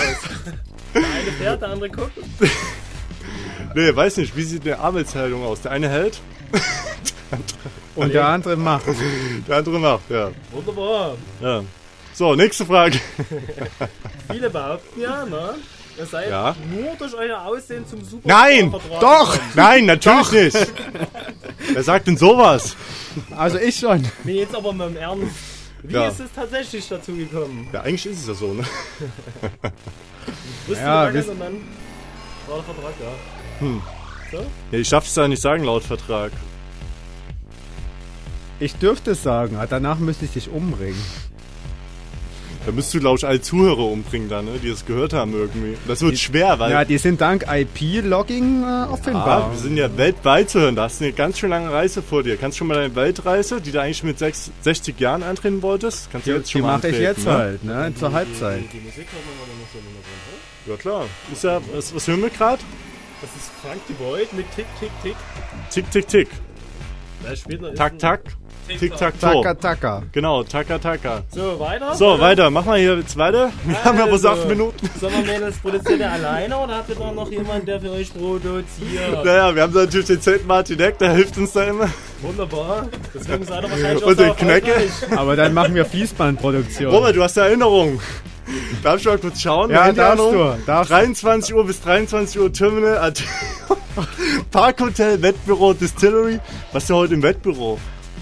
Der 0.94 1.02
eine 1.02 1.32
fährt, 1.38 1.60
der 1.62 1.68
andere 1.68 1.90
guckt. 1.90 2.16
Nee, 3.74 3.94
weiß 3.94 4.16
nicht, 4.18 4.36
wie 4.36 4.42
sieht 4.42 4.62
eine 4.66 4.78
Arbeitsteilung 4.78 5.44
aus? 5.44 5.60
Der 5.62 5.72
eine 5.72 5.88
hält. 5.88 6.20
Und 7.94 8.14
der 8.14 8.26
andere 8.26 8.56
macht. 8.56 8.84
Der 9.48 9.56
andere 9.58 9.78
macht, 9.78 10.10
ja. 10.10 10.30
Wunderbar. 10.52 11.16
ja. 11.40 11.62
So, 12.14 12.34
nächste 12.34 12.66
Frage. 12.66 12.98
Viele 14.32 14.50
behaupten 14.50 15.00
ja, 15.00 15.24
ne? 15.24 15.54
Ihr 15.98 16.06
seid 16.06 16.30
Ja. 16.30 16.56
nur 16.70 16.94
durch 16.96 17.14
euer 17.14 17.40
Aussehen 17.44 17.86
zum 17.86 18.04
Super 18.04 18.26
Nein! 18.28 18.72
Doch! 19.00 19.36
Nein, 19.54 19.86
natürlich 19.86 20.30
nicht! 20.54 20.72
Wer 21.72 21.82
sagt 21.82 22.06
denn 22.08 22.16
sowas? 22.16 22.76
Also 23.36 23.58
ich 23.58 23.76
schon. 23.78 24.04
Nee, 24.24 24.40
jetzt 24.40 24.54
aber 24.54 24.72
mal 24.72 24.88
im 24.88 24.96
Ernst. 24.96 25.34
Wie 25.82 25.94
Ja. 25.94 26.08
ist 26.08 26.18
es 26.20 26.30
tatsächlich 26.34 26.88
dazu 26.88 27.12
gekommen? 27.14 27.68
Ja, 27.72 27.82
eigentlich 27.82 28.06
ist 28.06 28.20
es 28.22 28.26
ja 28.28 28.34
so, 28.34 28.52
ne? 28.52 28.64
Wusste 30.66 30.82
Ja, 30.82 31.10
ja, 31.10 31.22
dann 31.22 31.38
war 31.38 32.56
der 32.56 32.64
Vertrag 32.64 32.94
da. 32.98 33.12
Hm. 33.60 33.82
So? 34.30 34.38
Ja, 34.72 34.78
ich 34.78 34.88
darf 34.88 35.06
es 35.06 35.14
ja 35.14 35.26
nicht 35.28 35.40
sagen 35.42 35.64
laut 35.64 35.82
Vertrag. 35.82 36.32
Ich 38.60 38.74
dürfte 38.74 39.12
es 39.12 39.22
sagen, 39.22 39.56
aber 39.56 39.66
danach 39.66 39.98
müsste 39.98 40.24
ich 40.24 40.32
dich 40.32 40.50
umbringen. 40.50 41.00
Da 42.66 42.72
müsstest 42.72 42.94
du, 42.96 43.00
glaube 43.00 43.16
ich, 43.16 43.26
alle 43.26 43.40
Zuhörer 43.40 43.78
umbringen 43.86 44.28
dann, 44.28 44.44
ne? 44.44 44.58
die 44.62 44.68
das 44.68 44.84
gehört 44.84 45.14
haben 45.14 45.32
irgendwie. 45.32 45.78
Das 45.86 46.02
wird 46.02 46.18
schwer, 46.18 46.58
weil 46.58 46.72
Ja, 46.72 46.84
die 46.84 46.98
sind 46.98 47.18
dank 47.20 47.46
IP-Logging 47.48 48.62
äh, 48.62 48.66
Ah, 48.66 48.86
auffindbar. 48.86 49.52
wir 49.52 49.58
sind 49.58 49.76
ja 49.78 49.96
weltweit 49.96 50.50
zu 50.50 50.60
hören. 50.60 50.74
Da 50.76 50.82
hast 50.82 51.00
du 51.00 51.04
eine 51.04 51.14
ganz 51.14 51.38
schön 51.38 51.48
lange 51.50 51.72
Reise 51.72 52.02
vor 52.02 52.24
dir. 52.24 52.36
Kannst 52.36 52.56
du 52.56 52.58
schon 52.58 52.66
mal 52.66 52.74
deine 52.74 52.94
Weltreise, 52.94 53.60
die 53.62 53.70
du 53.72 53.80
eigentlich 53.80 54.02
mit 54.02 54.18
sechs, 54.18 54.50
60 54.62 55.00
Jahren 55.00 55.22
antreten 55.22 55.62
wolltest, 55.62 56.10
kannst 56.10 56.26
du 56.26 56.32
Die, 56.32 56.36
jetzt 56.38 56.50
schon 56.50 56.60
die 56.60 56.66
mal 56.66 56.76
mache 56.76 56.88
ich 56.88 56.98
jetzt 56.98 57.24
ne? 57.24 57.32
halt, 57.32 57.64
ne? 57.64 57.92
Zur 57.98 58.12
Halbzeit. 58.12 58.64
Die 58.72 58.80
Musik 58.80 59.06
hört 59.12 59.24
man 59.24 59.34
aber 59.40 59.54
noch 59.62 59.72
so 59.72 59.78
im 59.78 59.84
Hintergrund, 59.84 60.22
oder? 60.66 60.72
Ja 60.72 60.76
klar. 60.76 61.04
Ist 61.32 61.44
ja, 61.44 61.60
was, 61.74 61.94
was 61.94 62.06
hören 62.08 62.20
wir 62.20 62.30
gerade? 62.30 62.60
Das 63.20 63.30
ist 63.34 63.50
Frank 63.62 63.80
Void 63.98 64.32
mit 64.32 64.46
Tick, 64.54 64.66
Tick, 64.78 64.90
Tick. 65.02 65.16
Tick, 65.70 65.90
tick, 65.90 66.08
tick. 66.08 66.28
Da 67.24 67.34
spielt 67.34 67.62
noch 67.62 67.74
Tak, 67.74 67.98
tak. 67.98 68.20
Tick, 68.68 68.94
tak, 68.96 69.18
to. 69.18 69.42
Taka, 69.42 69.54
taka. 69.54 70.02
Genau, 70.12 70.42
taka, 70.44 70.78
taka. 70.78 71.22
So, 71.34 71.58
weiter? 71.58 71.94
So, 71.94 72.20
weiter. 72.20 72.50
Machen 72.50 72.70
wir 72.72 72.78
hier 72.78 72.98
jetzt 72.98 73.16
weiter. 73.16 73.50
Wir 73.64 73.82
haben 73.82 73.98
ja 73.98 74.04
bloß 74.06 74.24
Also, 74.26 74.42
acht 74.42 74.48
Minuten. 74.48 74.90
Sag 75.00 75.10
mal, 75.10 75.22
Mädels, 75.22 75.56
produziert 75.58 76.00
ihr 76.00 76.12
alleine 76.12 76.56
oder 76.58 76.76
habt 76.76 76.90
ihr 76.90 76.94
da 76.94 77.10
noch 77.10 77.30
jemanden, 77.30 77.64
der 77.66 77.80
für 77.80 77.92
euch 77.92 78.12
produziert? 78.12 79.24
Naja, 79.24 79.54
wir 79.54 79.62
haben 79.62 79.72
da 79.72 79.80
natürlich 79.80 80.06
den 80.06 80.20
St. 80.20 80.46
Martinek, 80.46 80.98
der 80.98 81.12
hilft 81.14 81.38
uns 81.38 81.52
da 81.52 81.64
immer. 81.64 81.88
Wunderbar. 82.20 82.88
Deswegen 83.14 83.44
seid 83.44 83.64
ihr 83.64 83.70
wahrscheinlich 83.70 84.04
auch 84.04 84.08
Und 84.08 84.18
so 84.18 84.24
den 84.24 84.36
Knecke. 84.36 84.74
Aber 85.16 85.34
dann 85.34 85.54
machen 85.54 85.74
wir 85.74 85.86
Fließbandproduktion. 85.86 86.94
Robert, 86.94 87.16
du 87.16 87.22
hast 87.22 87.38
eine 87.38 87.48
Erinnerung. 87.48 88.00
Darf 88.82 89.00
ich 89.00 89.06
mal 89.06 89.18
kurz 89.18 89.40
schauen? 89.40 89.70
Ja, 89.70 89.92
darfst 89.92 90.18
du, 90.18 90.54
darfst 90.66 90.90
du. 90.90 90.94
23 90.94 91.54
Uhr 91.54 91.66
bis 91.66 91.80
23 91.80 92.40
Uhr 92.40 92.52
Terminal 92.52 92.98
at 92.98 93.22
Parkhotel, 94.50 95.20
Wettbüro, 95.22 95.74
Distillery. 95.74 96.38
Was 96.72 96.84
ist 96.84 96.88
denn 96.90 96.96
heute 96.96 97.14
im 97.14 97.22
Wettbüro? 97.22 97.78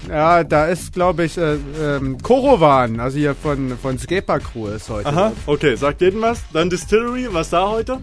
Ja, 0.09 0.43
da 0.43 0.67
ist, 0.67 0.93
glaube 0.93 1.25
ich, 1.25 1.37
äh, 1.37 1.57
ähm, 1.81 2.17
Korovan, 2.21 2.99
also 2.99 3.17
hier 3.17 3.35
von, 3.35 3.77
von 3.77 3.99
Skepa 3.99 4.39
Crew 4.39 4.67
ist 4.67 4.89
heute. 4.89 5.09
Aha, 5.09 5.33
okay, 5.45 5.75
sagt 5.75 6.01
jedem 6.01 6.21
was. 6.21 6.39
Dann 6.53 6.69
Distillery, 6.69 7.27
was 7.31 7.49
da 7.49 7.67
heute? 7.69 7.99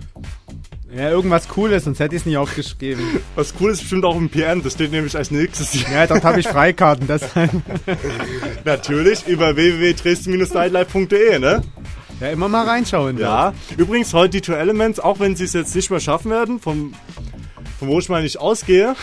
Ja, 0.95 1.11
irgendwas 1.11 1.49
Cooles, 1.49 1.85
sonst 1.85 1.99
hätte 1.99 2.15
ich 2.15 2.23
es 2.23 2.27
nicht 2.27 2.37
aufgeschrieben. 2.37 3.05
Was 3.35 3.53
cool 3.59 3.73
ist 3.73 3.81
bestimmt 3.81 4.05
auch 4.05 4.17
im 4.17 4.29
PN, 4.29 4.63
das 4.63 4.75
steht 4.75 4.93
nämlich 4.93 5.17
als 5.17 5.33
nächstes 5.33 5.73
hier. 5.73 5.93
Ja, 5.93 6.07
dort 6.07 6.23
habe 6.23 6.39
ich 6.39 6.47
Freikarten, 6.47 7.09
deshalb. 7.09 7.51
Natürlich 8.65 9.27
über 9.27 9.57
www.dresden-nightlife.de, 9.57 11.41
ne? 11.41 11.63
Ja, 12.25 12.31
immer 12.31 12.49
mal 12.49 12.67
reinschauen. 12.67 13.19
Ja, 13.19 13.53
übrigens 13.77 14.15
heute 14.15 14.31
die 14.31 14.41
Two 14.41 14.55
Elements, 14.55 14.99
auch 14.99 15.21
wenn 15.21 15.37
sie 15.37 15.45
es 15.45 15.53
jetzt 15.53 15.75
nicht 15.75 15.91
mehr 15.91 16.01
schaffen 16.01 16.31
werden, 16.31 16.59
vom, 16.59 16.95
von 17.79 17.89
wo 17.89 17.99
ich 17.99 18.09
mal 18.09 18.23
nicht 18.23 18.39
ausgehe, 18.39 18.97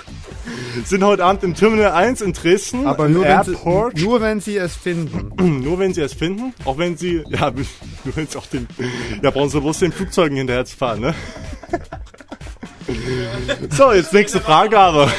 sind 0.86 1.04
heute 1.04 1.26
Abend 1.26 1.42
im 1.44 1.54
Terminal 1.54 1.92
1 1.92 2.22
in 2.22 2.32
Dresden. 2.32 2.86
Aber 2.86 3.06
nur 3.10 3.26
wenn, 3.26 3.44
sie, 3.44 4.02
nur 4.02 4.22
wenn 4.22 4.40
sie 4.40 4.56
es 4.56 4.74
finden. 4.76 5.60
nur 5.62 5.78
wenn 5.78 5.92
sie 5.92 6.00
es 6.00 6.14
finden, 6.14 6.54
auch 6.64 6.78
wenn 6.78 6.96
sie, 6.96 7.22
ja, 7.28 7.50
nur 8.04 8.16
wenn 8.16 8.26
sie 8.26 8.38
auch 8.38 8.46
den, 8.46 8.66
ja, 9.22 9.30
brauchen 9.30 9.50
sie 9.50 9.60
bloß 9.60 9.80
den 9.80 9.92
Flugzeugen 9.92 10.38
hinterher 10.38 10.64
zu 10.64 10.74
fahren, 10.74 11.00
ne? 11.00 11.14
So, 13.68 13.92
jetzt 13.92 14.14
nächste 14.14 14.40
Frage 14.40 14.78
aber. 14.78 15.12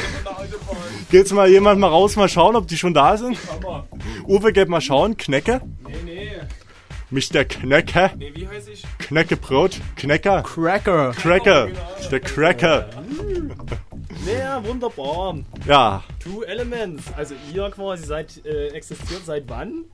Geht's 1.12 1.32
mal 1.32 1.48
jemand 1.48 1.78
mal 1.78 1.86
raus, 1.86 2.16
mal 2.16 2.28
schauen, 2.28 2.56
ob 2.56 2.66
die 2.66 2.76
schon 2.76 2.92
da 2.92 3.16
sind? 3.16 3.38
Uwe, 4.26 4.52
geht 4.52 4.68
mal 4.68 4.80
schauen, 4.80 5.16
Knecke? 5.16 5.60
Nee, 5.86 5.94
nee. 6.04 6.30
Mr. 7.10 7.44
Knecke? 7.44 8.10
Nee, 8.16 8.32
wie 8.34 8.46
heiße 8.46 8.70
ich? 8.70 8.84
Kneckebrot? 8.98 9.80
Knecker? 9.96 10.42
Cracker. 10.42 11.12
Cracker. 11.12 11.68
Der 12.10 12.20
Cracker. 12.20 12.88
Naja, 14.24 14.62
wunderbar. 14.64 15.38
Ja. 15.66 16.04
Two 16.22 16.42
Elements. 16.44 17.04
Also 17.16 17.34
ihr 17.52 17.68
quasi 17.70 18.04
seid, 18.04 18.44
äh, 18.44 18.68
existiert 18.68 19.24
seit 19.24 19.48
wann? 19.48 19.84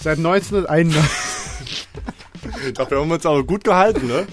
Seit 0.00 0.18
1991. 0.18 1.88
Dafür 2.74 3.00
haben 3.00 3.08
wir 3.08 3.14
uns 3.14 3.26
aber 3.26 3.44
gut 3.44 3.62
gehalten, 3.62 4.08
ne? 4.08 4.26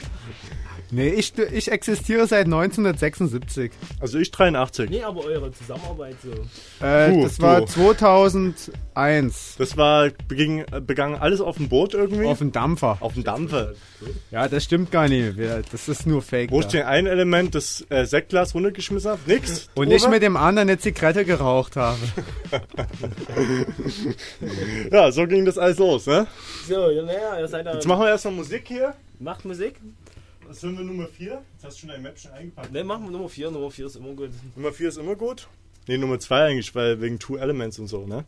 Nee, 0.93 1.09
ich, 1.09 1.35
ich 1.37 1.71
existiere 1.71 2.27
seit 2.27 2.45
1976. 2.45 3.71
Also 3.99 4.19
ich 4.19 4.29
83. 4.29 4.91
Nee, 4.91 5.03
aber 5.03 5.25
eure 5.25 5.51
Zusammenarbeit 5.51 6.15
so. 6.23 6.85
Äh, 6.85 7.11
Du, 7.11 7.23
das 7.23 7.41
war 7.41 7.61
du. 7.61 7.65
2001. 7.65 9.55
Das 9.57 9.75
war 9.75 10.11
beging, 10.27 10.63
begangen 10.85 11.15
alles 11.15 11.41
auf 11.41 11.57
dem 11.57 11.67
Boot 11.67 11.95
irgendwie? 11.95 12.25
Auf 12.27 12.37
dem 12.37 12.51
Dampfer. 12.51 12.97
Auf 12.99 13.13
dem 13.13 13.23
Dampfer. 13.23 13.73
Ja, 14.29 14.47
das 14.47 14.65
stimmt 14.65 14.91
gar 14.91 15.07
nicht. 15.07 15.33
Das 15.71 15.89
ist 15.89 16.05
nur 16.05 16.21
Fake. 16.21 16.51
Wo 16.51 16.59
ich 16.59 16.67
den 16.67 16.83
ein 16.83 17.07
Element 17.07 17.55
des 17.55 17.85
äh, 17.89 18.05
Sektglas 18.05 18.53
runtergeschmissen 18.53 19.11
habe? 19.11 19.21
Nix. 19.25 19.69
Und 19.73 19.89
ich 19.91 20.01
Drüber? 20.03 20.13
mit 20.13 20.21
dem 20.23 20.37
anderen 20.37 20.69
eine 20.69 20.77
Zigarette 20.77 21.25
geraucht 21.25 21.75
habe. 21.75 21.97
ja, 24.91 25.11
so 25.11 25.25
ging 25.25 25.45
das 25.45 25.57
alles 25.57 25.79
los, 25.79 26.05
ne? 26.05 26.27
So, 26.67 26.89
ja, 26.91 27.01
naja, 27.03 27.39
ihr 27.39 27.47
seid 27.47 27.65
da. 27.65 27.73
Jetzt 27.73 27.87
machen 27.87 28.01
wir 28.01 28.09
erstmal 28.09 28.35
Musik 28.35 28.63
hier. 28.67 28.93
Macht 29.19 29.45
Musik? 29.45 29.75
Was 30.53 30.61
hören 30.61 30.77
wir 30.77 30.85
Nummer 30.85 31.07
4? 31.07 31.41
Jetzt 31.53 31.65
hast 31.65 31.77
du 31.77 31.79
schon 31.79 31.89
dein 31.89 32.03
Map 32.03 32.19
schon 32.19 32.31
eingepackt. 32.31 32.71
Ne, 32.71 32.83
machen 32.83 33.05
wir 33.05 33.09
Nummer 33.09 33.27
4. 33.27 33.49
Nummer 33.49 33.71
4 33.71 33.87
ist 33.87 33.95
immer 33.95 34.13
gut. 34.13 34.29
Nummer 34.55 34.71
4 34.71 34.89
ist 34.89 34.97
immer 34.97 35.15
gut. 35.15 35.47
Ne, 35.87 35.97
Nummer 35.97 36.19
2 36.19 36.43
eigentlich, 36.43 36.75
weil 36.75 37.01
wegen 37.01 37.17
Two 37.17 37.37
Elements 37.37 37.79
und 37.79 37.87
so, 37.87 38.05
ne? 38.05 38.23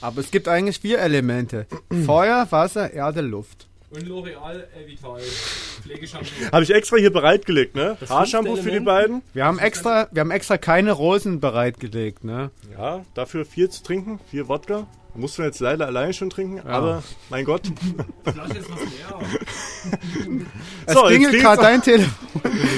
Aber 0.00 0.20
es 0.20 0.30
gibt 0.30 0.48
eigentlich 0.48 0.78
vier 0.78 1.00
Elemente. 1.00 1.66
Feuer, 2.06 2.46
Wasser, 2.48 2.94
Erde, 2.94 3.20
Luft. 3.20 3.68
Und 3.90 4.08
L'Oreal 4.08 4.64
Vital. 4.86 5.20
Pflegeshampoo. 5.20 6.50
Habe 6.50 6.62
ich 6.62 6.70
extra 6.70 6.96
hier 6.96 7.12
bereitgelegt, 7.12 7.76
ne? 7.76 7.98
Das 8.00 8.08
Haarshampoo 8.08 8.56
für 8.56 8.70
die 8.70 8.80
beiden. 8.80 9.20
Wir 9.34 9.44
haben 9.44 9.58
extra, 9.58 10.08
wir 10.12 10.20
haben 10.20 10.30
extra 10.30 10.56
keine 10.56 10.92
Rosen 10.92 11.40
bereitgelegt, 11.40 12.24
ne? 12.24 12.52
Ja, 12.72 13.04
dafür 13.12 13.44
vier 13.44 13.68
zu 13.68 13.82
trinken, 13.82 14.18
vier 14.30 14.48
Wodka. 14.48 14.86
Musst 15.16 15.38
du 15.38 15.42
jetzt 15.42 15.60
leider 15.60 15.86
alleine 15.86 16.12
schon 16.12 16.28
trinken, 16.30 16.56
Ja. 16.58 16.64
aber 16.64 17.02
mein 17.30 17.44
Gott. 17.44 17.62
Flasche 18.24 18.58
ist 18.58 18.70
was 18.70 18.80
leer. 18.80 19.18
Es 20.86 20.94
So, 20.94 21.02
klingelt 21.04 21.40
gerade 21.40 21.62
dein 21.62 21.80
Telefon. 21.82 22.12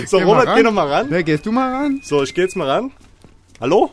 So, 0.06 0.18
Geh 0.18 0.22
Robert, 0.24 0.54
geh 0.56 0.62
noch 0.62 0.72
mal 0.72 0.86
ran. 0.88 1.08
Ne, 1.08 1.24
gehst 1.24 1.44
du 1.46 1.52
mal 1.52 1.74
ran? 1.74 2.00
So, 2.04 2.22
ich 2.22 2.34
geh 2.34 2.42
jetzt 2.42 2.54
mal 2.56 2.68
ran. 2.68 2.92
Hallo? 3.60 3.90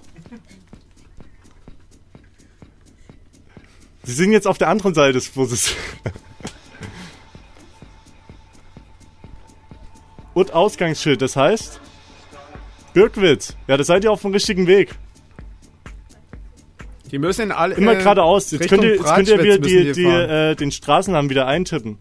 Sie 4.03 4.13
sind 4.13 4.31
jetzt 4.33 4.47
auf 4.47 4.57
der 4.57 4.67
anderen 4.69 4.93
Seite 4.93 5.13
des 5.13 5.27
Flusses. 5.27 5.73
Und 10.33 10.53
Ausgangsschild, 10.53 11.21
das 11.21 11.35
heißt? 11.35 11.79
Birkwitz. 12.93 13.55
Ja, 13.67 13.77
da 13.77 13.83
seid 13.83 14.03
ihr 14.03 14.11
auf 14.11 14.21
dem 14.21 14.31
richtigen 14.31 14.67
Weg. 14.67 14.95
Die 17.11 17.19
müssen 17.19 17.51
alle 17.51 17.75
Immer 17.75 17.93
äh, 17.93 17.97
geradeaus. 17.97 18.51
Jetzt 18.51 18.63
Richtung 18.63 18.79
könnt 18.79 18.91
ihr, 18.91 18.95
jetzt 18.97 19.13
könnt 19.13 19.27
ihr 19.29 19.43
wieder 19.43 19.57
die, 19.59 19.91
die, 19.91 20.05
äh, 20.05 20.55
den 20.55 20.71
Straßennamen 20.71 21.29
wieder 21.29 21.47
eintippen. 21.47 21.97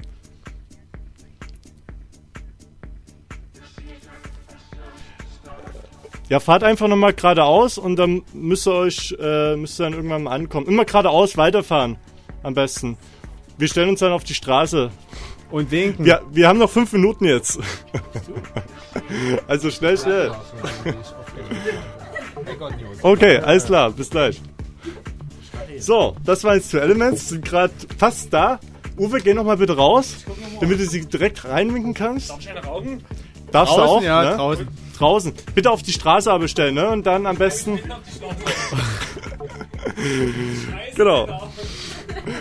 Ja, 6.31 6.41
fahrt 6.41 6.65
einfach 6.65 6.89
nochmal 6.89 7.13
geradeaus 7.13 7.77
und 7.77 7.97
dann 7.97 8.23
müsst 8.33 8.67
ihr 8.67 8.73
euch, 8.73 9.15
äh, 9.21 9.57
müsst 9.57 9.79
ihr 9.79 9.85
dann 9.85 9.93
irgendwann 9.93 10.23
mal 10.23 10.33
ankommen. 10.33 10.67
Immer 10.67 10.85
geradeaus 10.85 11.37
weiterfahren. 11.37 11.97
Am 12.43 12.55
besten. 12.55 12.97
Wir 13.59 13.69
stellen 13.69 13.91
uns 13.91 14.01
dann 14.01 14.13
auf 14.13 14.25
die 14.25 14.35
Straße. 14.35 14.91
Und 15.51 15.71
winken. 15.71 16.05
Ja, 16.05 16.21
wir 16.33 16.49
haben 16.49 16.59
noch 16.59 16.71
fünf 16.71 16.93
Minuten 16.93 17.27
jetzt. 17.27 17.61
also 19.47 19.71
schnell, 19.71 19.97
schnell. 19.99 20.33
Okay, 23.03 23.39
alles 23.39 23.67
klar, 23.67 23.91
bis 23.91 24.11
gleich. 24.11 24.41
So, 25.85 26.17
das 26.25 26.43
waren 26.45 26.55
jetzt 26.55 26.71
zwei 26.71 26.79
Elements, 26.79 27.29
sind 27.29 27.45
gerade 27.45 27.75
fast 27.99 28.33
da. 28.33 28.59
Uwe, 28.97 29.21
geh 29.21 29.35
noch 29.35 29.45
mal 29.45 29.59
bitte 29.59 29.77
raus, 29.77 30.25
damit 30.59 30.81
du 30.81 30.87
sie 30.87 31.05
direkt 31.05 31.45
reinwinken 31.45 31.93
kannst. 31.93 32.31
Darf 32.31 32.41
ich 32.41 32.49
eine 32.49 32.65
rauchen? 32.65 33.05
Darfst 33.53 33.77
Draußen, 33.77 33.87
du 33.87 33.93
auch? 33.93 34.03
ja, 34.03 34.31
ne? 34.31 34.37
draußen. 34.37 34.69
Draußen. 34.97 35.35
Bitte 35.55 35.71
auf 35.71 35.83
die 35.83 35.93
Straße 35.93 36.33
aber 36.33 36.49
stellen, 36.49 36.77
ne? 36.77 36.89
Und 36.89 37.07
dann 37.07 37.27
am 37.27 37.37
besten. 37.37 37.79
genau. 40.97 41.51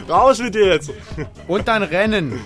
Raus 0.07 0.39
mit 0.39 0.55
dir 0.55 0.67
jetzt. 0.67 0.91
Und 1.49 1.67
dann 1.67 1.83
rennen. 1.83 2.39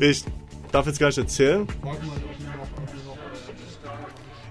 Ich 0.00 0.24
darf 0.72 0.86
jetzt 0.86 0.98
gar 0.98 1.08
nicht 1.08 1.18
erzählen. 1.18 1.68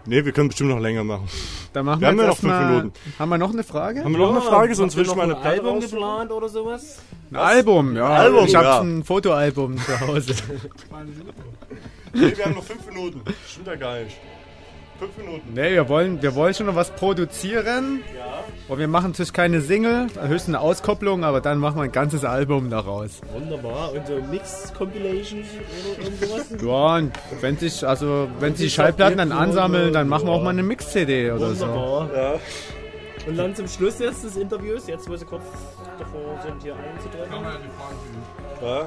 Ne, 0.06 0.26
wir 0.26 0.32
können 0.32 0.50
bestimmt 0.50 0.70
noch 0.70 0.80
länger 0.80 1.04
machen. 1.04 1.28
Dann 1.74 1.86
machen 1.86 2.02
wir 2.02 2.08
haben 2.08 2.18
wir 2.18 2.24
ja 2.24 2.30
noch 2.30 2.38
fünf 2.38 2.60
Minuten. 2.60 2.94
Haben 3.18 3.30
wir 3.30 3.38
noch 3.38 3.52
eine 3.52 3.64
Frage? 3.64 4.04
Haben 4.04 4.12
wir 4.12 4.20
noch 4.20 4.32
eine 4.32 4.42
Frage? 4.42 4.76
Sonst 4.76 4.96
Habt 4.96 5.02
ich 5.04 5.08
noch 5.08 5.16
meine 5.16 5.36
ein 5.36 5.42
Platte 5.42 5.62
Album 5.62 5.80
geplant 5.80 6.32
oder 6.32 6.50
sowas? 6.50 7.00
Ein 7.32 7.36
Album, 7.36 7.96
ja. 7.96 8.08
Album, 8.08 8.46
ich 8.46 8.56
habe 8.56 8.66
ja. 8.66 8.80
ein 8.82 9.04
Fotoalbum 9.04 9.78
zu 9.78 10.00
Hause. 10.02 10.34
Nee, 12.14 12.36
wir 12.36 12.46
haben 12.46 12.56
noch 12.56 12.64
fünf 12.64 12.86
Minuten. 12.88 13.22
Stimmt 13.48 13.68
ja 13.68 13.76
gar 13.76 14.00
nicht. 14.00 14.18
Fünf 15.00 15.18
Minuten. 15.18 15.54
nee, 15.54 15.72
wir 15.72 15.88
wollen, 15.90 16.22
wir 16.22 16.36
wollen 16.36 16.54
schon 16.54 16.66
noch 16.66 16.76
was 16.76 16.92
produzieren. 16.92 18.02
Ja. 18.18 18.44
Und 18.68 18.80
wir 18.80 18.88
machen 18.88 19.12
natürlich 19.12 19.34
keine 19.34 19.62
Single, 19.62 20.08
höchstens 20.22 20.56
eine 20.56 20.60
Auskopplung, 20.60 21.24
aber 21.24 21.42
dann 21.42 21.58
machen 21.58 21.78
wir 21.78 21.84
ein 21.84 21.92
ganzes 21.92 22.24
Album 22.24 22.70
daraus. 22.70 23.22
Wunderbar. 23.34 23.94
Und 23.94 24.06
so 24.06 24.22
Mix-Compilations 24.30 25.48
oder 25.98 26.28
sowas? 26.28 26.50
Ja, 26.62 26.96
und 26.98 27.12
wenn 27.42 27.58
sich, 27.58 27.88
also, 27.88 28.28
wenn 28.40 28.56
sich 28.56 28.68
die 28.68 28.72
Schallplatten 28.72 29.18
dann 29.18 29.32
ansammeln, 29.32 29.94
dann 29.94 30.08
machen 30.08 30.28
wir 30.28 30.34
auch 30.34 30.44
mal 30.44 30.52
eine 30.52 30.64
Mix-CD 30.64 31.32
oder 31.32 31.54
so. 31.56 31.66
Wunderbar. 31.68 32.10
Ja. 32.16 32.40
Und 33.28 33.38
dann 33.38 33.56
zum 33.56 33.68
Schluss 33.68 34.00
jetzt 34.00 34.24
des 34.24 34.38
Interviews, 34.38 34.88
jetzt 34.88 35.08
wo 35.10 35.16
sie 35.16 35.26
kurz 35.26 35.44
davor 36.00 36.40
sind, 36.44 36.64
hier 36.64 36.76
einzutreffen. 36.76 37.44
Ja. 38.62 38.86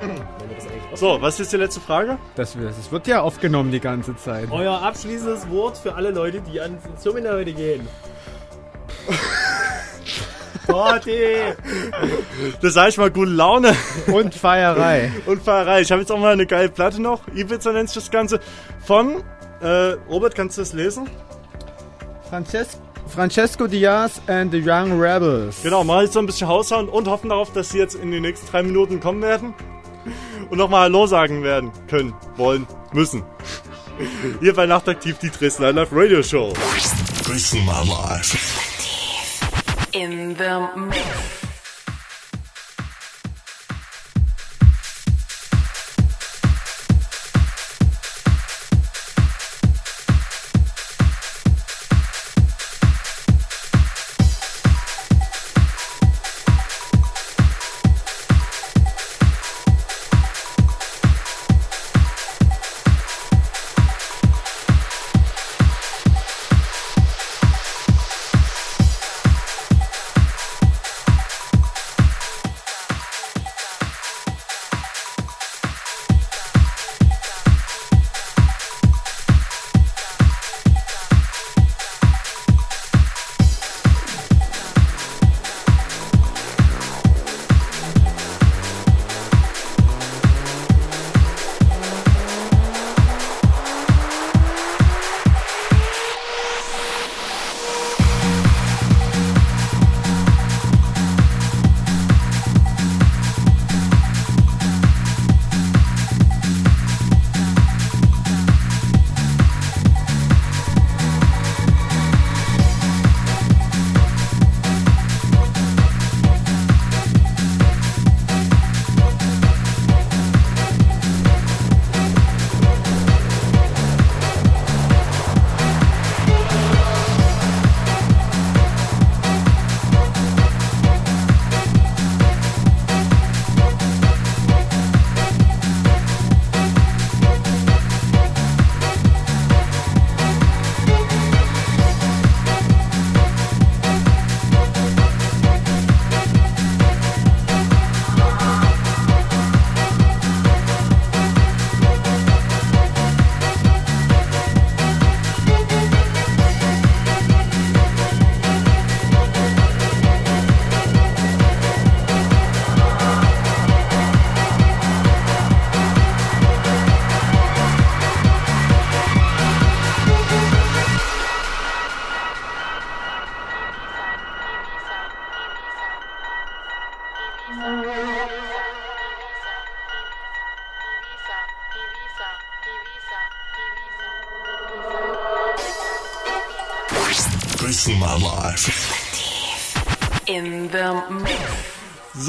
Wenn 0.00 0.48
wir 0.48 0.56
das 0.56 0.64
eigentlich 0.66 0.82
So, 0.98 1.18
was 1.20 1.38
ist 1.40 1.52
die 1.52 1.56
letzte 1.56 1.80
Frage? 1.80 2.18
Das, 2.36 2.58
wird- 2.58 2.70
das 2.76 2.90
wird 2.90 3.06
ja 3.06 3.20
aufgenommen 3.20 3.70
die 3.70 3.80
ganze 3.80 4.16
Zeit. 4.16 4.48
Euer 4.50 4.80
abschließendes 4.82 5.48
Wort 5.50 5.78
für 5.78 5.94
alle 5.94 6.10
Leute, 6.10 6.40
die 6.40 6.60
ans 6.60 6.82
Seminar 6.96 7.34
heute 7.34 7.52
gehen. 7.52 7.86
Party! 10.66 11.34
Das 12.62 12.74
sag 12.74 12.88
ich 12.90 12.98
mal 12.98 13.10
gute 13.10 13.30
Laune. 13.30 13.74
Und 14.12 14.34
Feierei. 14.34 15.10
Und 15.26 15.42
Feierei. 15.42 15.80
Ich 15.80 15.90
habe 15.90 16.00
jetzt 16.02 16.12
auch 16.12 16.18
mal 16.18 16.32
eine 16.32 16.46
geile 16.46 16.68
Platte 16.68 17.00
noch. 17.02 17.26
Ibiza 17.34 17.72
nennt 17.72 17.88
sich 17.88 18.02
das 18.02 18.10
Ganze. 18.10 18.40
Von, 18.84 19.22
äh, 19.60 19.92
Robert, 20.08 20.34
kannst 20.34 20.58
du 20.58 20.62
das 20.62 20.72
lesen? 20.72 21.08
Frances 22.28 22.78
Francesco 23.10 23.66
Diaz 23.66 24.20
and 24.26 24.52
the 24.52 24.58
Young 24.58 25.00
Rebels. 25.00 25.62
Genau, 25.62 25.84
mal 25.84 26.04
jetzt 26.04 26.14
so 26.14 26.20
ein 26.20 26.26
bisschen 26.26 26.48
Haushauen 26.48 26.88
und 26.88 27.08
hoffen 27.08 27.28
darauf, 27.28 27.52
dass 27.52 27.70
sie 27.70 27.78
jetzt 27.78 27.94
in 27.94 28.10
den 28.10 28.22
nächsten 28.22 28.46
drei 28.46 28.62
Minuten 28.62 29.00
kommen 29.00 29.22
werden. 29.22 29.54
Und 30.48 30.58
nochmal 30.58 30.84
Hallo 30.84 31.06
sagen 31.06 31.42
werden 31.42 31.70
können, 31.88 32.14
wollen, 32.36 32.66
müssen. 32.92 33.22
Hier 34.40 34.54
bei 34.54 34.66
Nachtaktiv 34.66 35.18
die 35.18 35.30
Dresdner 35.30 35.72
Live 35.72 35.90
Radio 35.92 36.22
Show. 36.22 36.52
Dresdner 37.24 37.84
Live. 37.84 38.36
In 39.92 40.36
the 40.36 40.80
mix. 40.80 41.39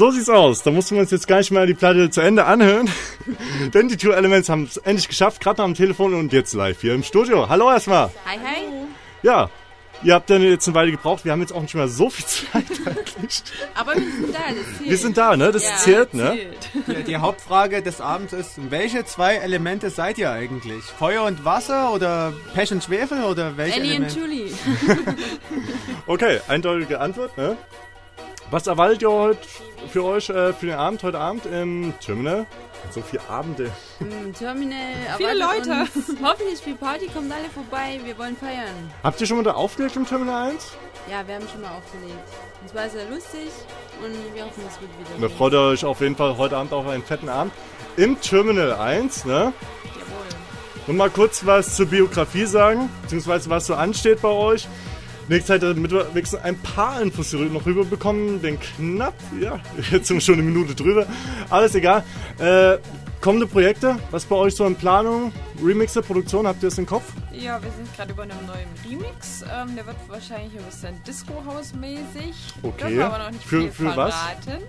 So 0.02 0.10
sieht's 0.10 0.28
aus. 0.28 0.64
Da 0.64 0.72
mussten 0.72 0.96
wir 0.96 1.02
uns 1.02 1.12
jetzt 1.12 1.28
gar 1.28 1.38
nicht 1.38 1.52
mehr 1.52 1.64
die 1.64 1.74
Platte 1.74 2.10
zu 2.10 2.22
Ende 2.22 2.44
anhören. 2.44 2.90
Denn 3.72 3.86
die 3.86 3.96
Two 3.96 4.10
Elements 4.10 4.48
haben 4.48 4.64
es 4.64 4.76
endlich 4.78 5.06
geschafft, 5.06 5.40
gerade 5.40 5.58
noch 5.58 5.66
am 5.66 5.74
Telefon 5.74 6.12
und 6.14 6.32
jetzt 6.32 6.54
live 6.54 6.80
hier 6.80 6.92
im 6.96 7.04
Studio. 7.04 7.48
Hallo 7.48 7.70
erstmal. 7.70 8.10
Hi, 8.26 8.36
hi. 8.36 8.64
Ja, 9.22 9.48
ihr 10.02 10.14
habt 10.14 10.28
dann 10.28 10.42
jetzt 10.42 10.66
eine 10.66 10.74
Weile 10.74 10.90
gebraucht. 10.90 11.24
Wir 11.24 11.30
haben 11.30 11.40
jetzt 11.40 11.52
auch 11.52 11.62
nicht 11.62 11.76
mehr 11.76 11.86
so 11.86 12.10
viel 12.10 12.26
Zeit 12.26 12.64
eigentlich. 12.84 13.44
Aber 13.76 13.94
wir 13.94 14.02
sind 14.02 14.34
da, 14.34 14.38
das 14.48 14.76
zählt. 14.76 14.90
Wir 14.90 14.98
sind 14.98 15.16
da, 15.18 15.36
ne? 15.36 15.52
Das 15.52 15.62
Ja, 15.62 15.76
zählt, 15.76 16.14
ne? 16.14 16.36
Die, 16.88 17.04
die 17.04 17.16
Hauptfrage 17.18 17.80
des 17.80 18.00
Abends 18.00 18.32
ist, 18.32 18.72
welche 18.72 19.04
zwei 19.04 19.36
Elemente 19.36 19.90
seid 19.90 20.18
ihr 20.18 20.32
eigentlich? 20.32 20.82
Feuer 20.82 21.22
und 21.22 21.44
Wasser 21.44 21.92
oder 21.92 22.32
Pech 22.54 22.72
und 22.72 22.82
Schwefel 22.82 23.22
oder 23.22 23.56
welche 23.56 23.78
Ellie 23.78 23.98
und? 23.98 24.12
Julie. 24.16 24.50
Okay, 26.08 26.40
eindeutige 26.48 26.98
Antwort, 26.98 27.38
ne? 27.38 27.56
Was 28.52 28.66
erwartet 28.66 29.00
ihr 29.00 29.10
heute 29.10 29.48
für 29.90 30.04
euch 30.04 30.28
äh, 30.28 30.52
für 30.52 30.66
den 30.66 30.74
Abend, 30.74 31.02
heute 31.04 31.18
Abend 31.18 31.46
im 31.46 31.94
Terminal? 32.04 32.44
So 32.90 33.00
viele 33.00 33.22
Abende. 33.26 33.70
Im 33.98 34.34
Terminal 34.34 34.92
Viele 35.16 35.38
Leute. 35.38 35.70
Uns, 35.70 36.20
hoffentlich 36.22 36.58
viel 36.58 36.74
Party, 36.74 37.06
kommt 37.06 37.32
alle 37.32 37.48
vorbei, 37.48 37.98
wir 38.04 38.18
wollen 38.18 38.36
feiern. 38.36 38.92
Habt 39.02 39.18
ihr 39.22 39.26
schon 39.26 39.38
mal 39.38 39.42
da 39.42 39.52
aufgelegt 39.52 39.96
im 39.96 40.04
Terminal 40.04 40.50
1? 40.50 40.72
Ja, 41.10 41.26
wir 41.26 41.36
haben 41.36 41.48
schon 41.50 41.62
mal 41.62 41.70
aufgelegt. 41.70 42.28
Es 42.66 42.74
war 42.74 42.90
sehr 42.90 43.08
lustig 43.08 43.48
und 44.04 44.34
wir 44.34 44.44
hoffen, 44.44 44.62
es 44.68 44.78
wird 44.82 44.90
wieder. 45.00 45.28
Da 45.28 45.34
freut 45.34 45.54
ihr 45.54 45.60
euch 45.60 45.84
auf 45.86 46.02
jeden 46.02 46.16
Fall 46.16 46.36
heute 46.36 46.58
Abend 46.58 46.74
auf 46.74 46.86
einen 46.86 47.02
fetten 47.02 47.30
Abend 47.30 47.54
im 47.96 48.20
Terminal 48.20 48.74
1, 48.74 49.24
ne? 49.24 49.54
Und 50.86 50.98
mal 50.98 51.08
kurz 51.08 51.46
was 51.46 51.74
zur 51.74 51.86
Biografie 51.86 52.44
sagen, 52.44 52.90
beziehungsweise 53.00 53.48
was 53.48 53.66
so 53.66 53.76
ansteht 53.76 54.20
bei 54.20 54.28
euch. 54.28 54.68
Nächste 55.32 55.54
Zeit 55.54 55.62
damit 55.62 55.90
wir 55.90 56.14
wenigstens 56.14 56.42
ein 56.42 56.58
paar 56.58 57.00
Infos 57.00 57.30
hier 57.30 57.40
noch 57.40 57.64
rüberbekommen, 57.64 58.42
denn 58.42 58.58
knapp, 58.60 59.14
ja, 59.40 59.58
jetzt 59.90 60.08
sind 60.08 60.18
wir 60.18 60.20
schon 60.20 60.34
eine 60.34 60.42
Minute 60.42 60.74
drüber. 60.74 61.06
Alles 61.48 61.74
egal. 61.74 62.04
Äh, 62.38 62.76
kommende 63.22 63.46
Projekte, 63.46 63.96
was 64.10 64.26
bei 64.26 64.36
euch 64.36 64.54
so 64.54 64.66
in 64.66 64.76
Planung? 64.76 65.32
Remixer, 65.64 66.02
Produktion, 66.02 66.46
habt 66.46 66.62
ihr 66.62 66.68
das 66.68 66.76
im 66.76 66.84
Kopf? 66.84 67.04
Ja, 67.32 67.62
wir 67.62 67.70
sind 67.70 67.96
gerade 67.96 68.12
über 68.12 68.24
einem 68.24 68.36
neuen 68.46 68.68
Remix. 68.86 69.42
Ähm, 69.50 69.74
der 69.74 69.86
wird 69.86 69.96
wahrscheinlich 70.06 70.52
ein 70.58 70.64
bisschen 70.66 71.02
Disco-House-mäßig. 71.06 72.34
Okay. 72.62 72.88
Dürfen 72.88 73.00
aber 73.02 73.18
noch 73.18 73.30
nicht 73.30 73.42
Für- 73.44 73.62
viel 73.62 73.72
für 73.72 73.96
was? 73.96 74.14
verraten. 74.14 74.62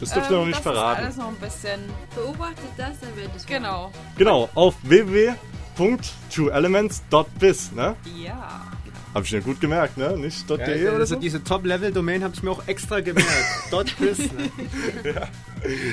Das 0.00 0.12
dürft 0.14 0.30
ihr 0.30 0.36
noch 0.38 0.46
nicht 0.46 0.56
das 0.56 0.62
verraten. 0.62 1.00
Ist 1.00 1.04
alles 1.04 1.16
noch 1.18 1.28
ein 1.28 1.36
bisschen. 1.36 1.80
Beobachtet 2.14 2.70
das, 2.78 2.98
dann 3.00 3.14
wird 3.16 3.36
es 3.36 3.44
Genau. 3.44 3.92
Genau, 4.16 4.48
auf 4.54 4.76
www.twoelements.biz, 4.82 7.72
ne? 7.72 7.96
Ja. 8.16 8.62
Hab 9.14 9.24
ich 9.24 9.32
mir 9.32 9.40
gut 9.40 9.60
gemerkt, 9.60 9.96
ne? 9.96 10.16
Nicht 10.16 10.48
Ja, 10.48 10.56
.de 10.56 10.88
oder 10.88 10.98
also 11.00 11.14
so? 11.14 11.20
diese 11.20 11.42
Top-Level-Domain 11.42 12.22
habe 12.22 12.34
ich 12.34 12.42
mir 12.42 12.50
auch 12.50 12.66
extra 12.68 13.00
gemerkt. 13.00 13.30
Dot 13.70 13.96
bis, 13.98 14.18
ne? 14.18 14.50
ja. 15.04 15.28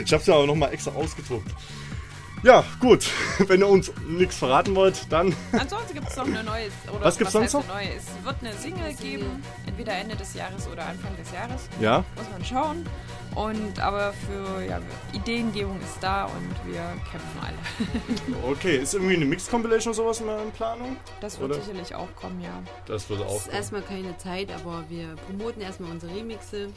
Ich 0.03 0.13
hab's 0.13 0.27
ja 0.27 0.35
auch 0.35 0.45
nochmal 0.45 0.71
extra 0.73 0.91
ausgedruckt. 0.91 1.49
Ja, 2.43 2.63
gut. 2.79 3.09
Wenn 3.47 3.61
ihr 3.61 3.67
uns 3.67 3.91
nichts 4.07 4.37
verraten 4.37 4.75
wollt, 4.75 5.11
dann. 5.11 5.35
Ansonsten 5.51 5.95
gibt 5.95 6.07
es 6.07 6.15
noch 6.15 6.27
eine 6.27 6.43
neue. 6.43 6.67
Oder 6.93 7.05
Was 7.05 7.17
gibt's 7.17 7.33
sonst 7.33 7.55
heißt 7.55 7.67
noch? 7.67 7.67
Neue? 7.75 7.89
Es 7.95 8.05
wird 8.23 8.35
eine 8.41 8.53
Single 8.53 8.93
geben, 8.93 9.25
entweder 9.65 9.93
Ende 9.93 10.15
des 10.15 10.33
Jahres 10.35 10.67
oder 10.67 10.85
Anfang 10.85 11.15
des 11.17 11.31
Jahres. 11.31 11.67
Ja. 11.81 12.03
Muss 12.15 12.29
man 12.31 12.45
schauen. 12.45 12.85
Und 13.37 13.79
aber 13.79 14.13
für 14.13 14.63
ja, 14.65 14.79
Ideengebung 15.13 15.79
ist 15.81 16.01
da 16.01 16.25
und 16.25 16.71
wir 16.73 16.81
kämpfen 17.11 17.39
alle. 17.39 17.55
Okay, 18.51 18.77
ist 18.77 18.95
irgendwie 18.95 19.15
eine 19.15 19.25
Mixed 19.25 19.51
Compilation 19.51 19.93
oder 19.93 20.03
sowas 20.03 20.21
in 20.21 20.27
in 20.27 20.51
Planung? 20.53 20.97
Das 21.21 21.39
wird 21.39 21.51
Oder? 21.51 21.61
sicherlich 21.61 21.93
auch 21.93 22.07
kommen, 22.15 22.41
ja. 22.41 22.63
Das 22.87 23.07
wird 23.11 23.21
Es 23.21 23.27
auch. 23.27 23.35
ist 23.35 23.47
erstmal 23.53 23.83
keine 23.83 24.17
Zeit, 24.17 24.49
aber 24.51 24.83
wir 24.89 25.15
promoten 25.27 25.61
erstmal 25.61 25.91
unsere 25.91 26.15
Remixe. 26.15 26.69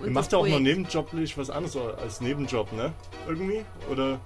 Und 0.00 0.06
Ihr 0.06 0.10
macht 0.12 0.26
das 0.26 0.32
ja 0.32 0.38
auch 0.38 0.48
noch 0.48 0.60
nebenjoblich 0.60 1.36
was 1.36 1.50
anderes 1.50 1.76
als 1.76 2.22
Nebenjob, 2.22 2.72
ne? 2.72 2.94
Irgendwie? 3.26 3.66
Oder 3.90 4.18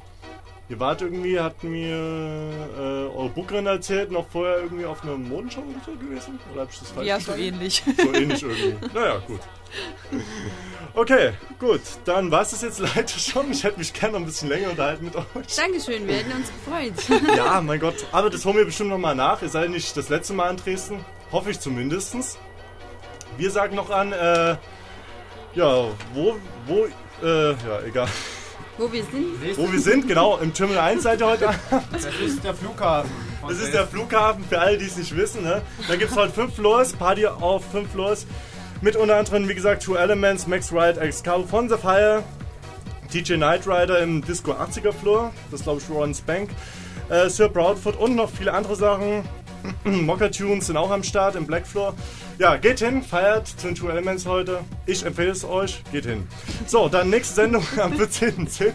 ihr 0.69 0.81
wart 0.81 1.03
irgendwie, 1.03 1.39
hat 1.39 1.63
mir 1.65 1.97
äh, 1.97 2.81
eure 3.17 3.29
Bookerin 3.29 3.67
erzählt, 3.67 4.11
noch 4.11 4.27
vorher 4.29 4.59
irgendwie 4.59 4.87
auf 4.87 5.03
einer 5.03 5.17
Modenschau 5.17 5.61
oder 5.61 5.81
so 5.85 5.93
gewesen? 5.93 6.39
Oder 6.53 6.63
hab 6.63 6.71
ich 6.73 6.79
das 6.79 6.91
falsch 6.91 7.07
Ja, 7.07 7.21
so 7.21 7.33
ähnlich. 7.33 7.83
So 7.97 8.13
ähnlich 8.15 8.43
irgendwie. 8.43 8.77
Naja, 8.95 9.23
gut. 9.27 9.41
Okay, 10.95 11.33
gut. 11.59 11.81
Dann 12.05 12.31
war 12.31 12.43
es 12.43 12.51
das 12.51 12.63
jetzt 12.63 12.79
leider 12.95 13.09
schon. 13.09 13.51
Ich 13.51 13.65
hätte 13.65 13.79
mich 13.79 13.93
gerne 13.93 14.13
noch 14.13 14.21
ein 14.21 14.27
bisschen 14.27 14.49
länger 14.49 14.71
unterhalten 14.71 15.05
mit 15.07 15.17
euch. 15.17 15.57
Dankeschön, 15.57 16.07
wir 16.07 16.17
hätten 16.17 16.33
uns 16.33 16.51
gefreut. 16.53 17.33
Ja, 17.37 17.61
mein 17.61 17.81
Gott. 17.81 18.07
Aber 18.13 18.31
das 18.31 18.45
holen 18.45 18.57
wir 18.57 18.65
bestimmt 18.65 18.91
nochmal 18.91 19.15
nach. 19.15 19.43
Ihr 19.43 19.49
seid 19.49 19.71
nicht 19.71 19.97
das 19.97 20.09
letzte 20.09 20.35
Mal 20.35 20.51
in 20.51 20.57
Dresden. 20.57 21.05
Hoffe 21.31 21.51
ich 21.51 21.61
zumindestens. 21.61 22.39
Wir 23.39 23.51
sagen 23.51 23.75
noch 23.77 23.91
an, 23.91 24.13
äh, 24.13 24.57
ja, 25.55 25.85
wo, 26.15 26.37
wo, 26.67 26.87
äh, 27.27 27.51
ja, 27.53 27.81
egal. 27.87 28.09
Wo 28.79 28.91
wir 28.91 29.03
sind? 29.05 29.59
Wo 29.59 29.71
wir 29.71 29.81
sind, 29.81 30.09
genau, 30.09 30.39
im 30.39 30.55
Terminal 30.55 30.91
1 30.91 31.03
seid 31.03 31.21
ihr 31.21 31.27
heute 31.27 31.49
Abend. 31.49 31.63
Das 31.93 32.07
ist 32.07 32.43
der 32.43 32.55
Flughafen. 32.55 33.11
Das 33.47 33.59
ist 33.59 33.75
der 33.75 33.87
Flughafen, 33.87 34.45
für 34.45 34.59
alle, 34.59 34.79
die 34.79 34.87
es 34.87 34.97
nicht 34.97 35.15
wissen. 35.15 35.43
Ne? 35.43 35.61
Da 35.89 35.97
gibt 35.97 36.11
es 36.11 36.17
heute 36.17 36.33
fünf 36.33 36.55
Floors, 36.55 36.95
Party 36.95 37.27
auf 37.27 37.65
fünf 37.71 37.91
Floors. 37.93 38.27
Mit 38.81 38.97
unter 38.97 39.17
anderem, 39.17 39.49
wie 39.49 39.55
gesagt, 39.55 39.83
Two 39.83 39.97
Elements, 39.97 40.47
Max 40.47 40.73
Wright, 40.73 40.99
Cabo 41.23 41.45
von 41.45 41.69
The 41.69 41.77
Fire, 41.77 42.23
DJ 43.13 43.35
Knight 43.35 43.67
Rider 43.67 44.01
im 44.01 44.25
Disco 44.25 44.53
80er 44.53 44.93
Floor, 44.93 45.33
das 45.51 45.63
glaube 45.63 45.81
ich 45.83 45.91
Ron 45.95 46.15
Spank, 46.15 46.51
äh, 47.11 47.29
Sir 47.29 47.49
Proudfoot 47.49 47.97
und 47.97 48.17
noch 48.17 48.31
viele 48.31 48.53
andere 48.55 48.75
Sachen. 48.75 49.23
Mocker 49.85 50.31
Tunes 50.31 50.67
sind 50.67 50.77
auch 50.77 50.91
am 50.91 51.03
Start 51.03 51.37
im 51.37 51.47
Black 51.47 51.67
Floor. 51.67 51.95
Ja, 52.43 52.57
geht 52.57 52.81
hin, 52.81 53.05
feiert 53.05 53.63
den 53.63 53.77
Two 53.77 53.89
Elements 53.89 54.27
heute. 54.27 54.65
Ich 54.85 55.07
empfehle 55.07 55.31
es 55.31 55.45
euch, 55.45 55.81
geht 55.93 56.07
hin. 56.07 56.27
So, 56.67 56.89
dann 56.89 57.09
nächste 57.09 57.37
Sendung 57.37 57.65
am 57.81 57.93
14.10. 57.93 58.73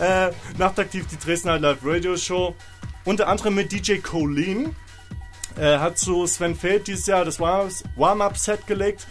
Äh, 0.00 0.30
nachtaktiv 0.58 1.08
die 1.08 1.18
Dresden 1.18 1.48
Night 1.48 1.62
Live 1.62 1.78
Radio 1.82 2.16
Show. 2.16 2.54
Unter 3.04 3.26
anderem 3.26 3.56
mit 3.56 3.72
DJ 3.72 3.96
Colleen. 3.96 4.76
Äh, 5.58 5.78
hat 5.78 5.98
zu 5.98 6.24
Sven 6.28 6.54
Feld 6.54 6.86
dieses 6.86 7.06
Jahr 7.06 7.24
das 7.24 7.40
Warm- 7.40 7.68
Warm-Up-Set 7.96 8.68
gelegt. 8.68 9.08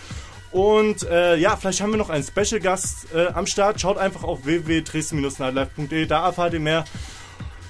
Und 0.53 1.03
äh, 1.03 1.35
ja, 1.35 1.57
vielleicht 1.57 1.81
haben 1.81 1.91
wir 1.91 1.97
noch 1.97 2.09
einen 2.09 2.23
Special-Gast 2.23 3.13
äh, 3.13 3.27
am 3.33 3.47
Start. 3.47 3.81
Schaut 3.81 3.97
einfach 3.97 4.23
auf 4.23 4.45
www.dresden-nightlife.de, 4.45 6.05
da 6.05 6.25
erfahrt 6.25 6.53
ihr 6.53 6.61
mehr, 6.61 6.85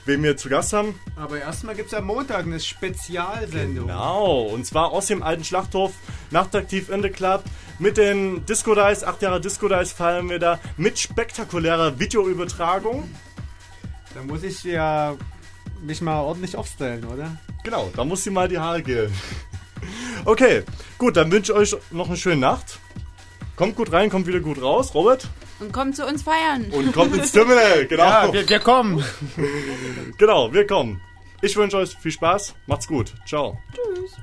wen 0.08 0.24
wir 0.24 0.38
zu 0.38 0.50
Gast 0.50 0.74
haben. 0.74 1.00
Aber 1.16 1.40
erstmal 1.40 1.76
gibt 1.76 1.90
es 1.90 1.94
am 1.94 2.06
Montag 2.06 2.46
eine 2.46 2.60
Spezialsendung. 2.60 3.88
Genau, 3.88 4.44
und 4.44 4.66
zwar 4.66 4.92
aus 4.92 5.08
dem 5.08 5.22
alten 5.22 5.44
Schlachthof, 5.44 5.94
nachtaktiv 6.32 6.90
in 6.90 7.02
the 7.02 7.10
Club. 7.10 7.44
Mit 7.80 7.98
den 7.98 8.46
Disco 8.46 8.74
Dice, 8.74 9.04
8 9.04 9.22
Jahre 9.22 9.42
Disco 9.42 9.68
Dice 9.68 9.92
feiern 9.92 10.30
wir 10.30 10.40
da 10.40 10.60
mit 10.78 10.98
spektakulärer 10.98 12.00
Videoübertragung. 12.00 13.10
Da 14.16 14.24
muss 14.24 14.44
ich 14.44 14.64
ja 14.64 15.16
mich 15.82 16.02
mal 16.02 16.22
ordentlich 16.22 16.56
aufstellen, 16.56 17.06
oder? 17.06 17.38
Genau, 17.64 17.92
da 17.96 18.04
muss 18.04 18.24
sie 18.24 18.32
mal 18.32 18.48
die 18.48 18.60
Haare 18.60 18.82
gelen. 18.82 19.14
Okay, 20.26 20.64
gut, 20.98 21.16
dann 21.16 21.32
wünsche 21.32 21.54
ich 21.54 21.58
euch 21.58 21.82
noch 21.92 22.08
eine 22.08 22.18
schöne 22.18 22.42
Nacht. 22.42 22.80
Kommt 23.56 23.76
gut 23.76 23.92
rein, 23.92 24.10
kommt 24.10 24.28
wieder 24.28 24.40
gut 24.40 24.62
raus, 24.62 24.94
Robert. 24.94 25.30
Und 25.60 25.72
kommt 25.72 25.96
zu 25.96 26.06
uns 26.06 26.24
feiern. 26.24 26.66
Und 26.72 26.94
kommt 26.94 27.16
ins 27.16 27.32
Terminal, 27.32 27.86
genau. 27.90 28.04
Ja, 28.04 28.34
wir, 28.34 28.48
wir 28.48 28.60
kommen. 28.60 29.04
genau, 30.18 30.54
wir 30.54 30.68
kommen. 30.68 31.02
Ich 31.42 31.56
wünsche 31.56 31.78
euch 31.78 31.96
viel 31.98 32.12
Spaß, 32.12 32.56
macht's 32.66 32.88
gut. 32.88 33.14
Ciao. 33.26 33.60
Tschüss. 33.74 34.18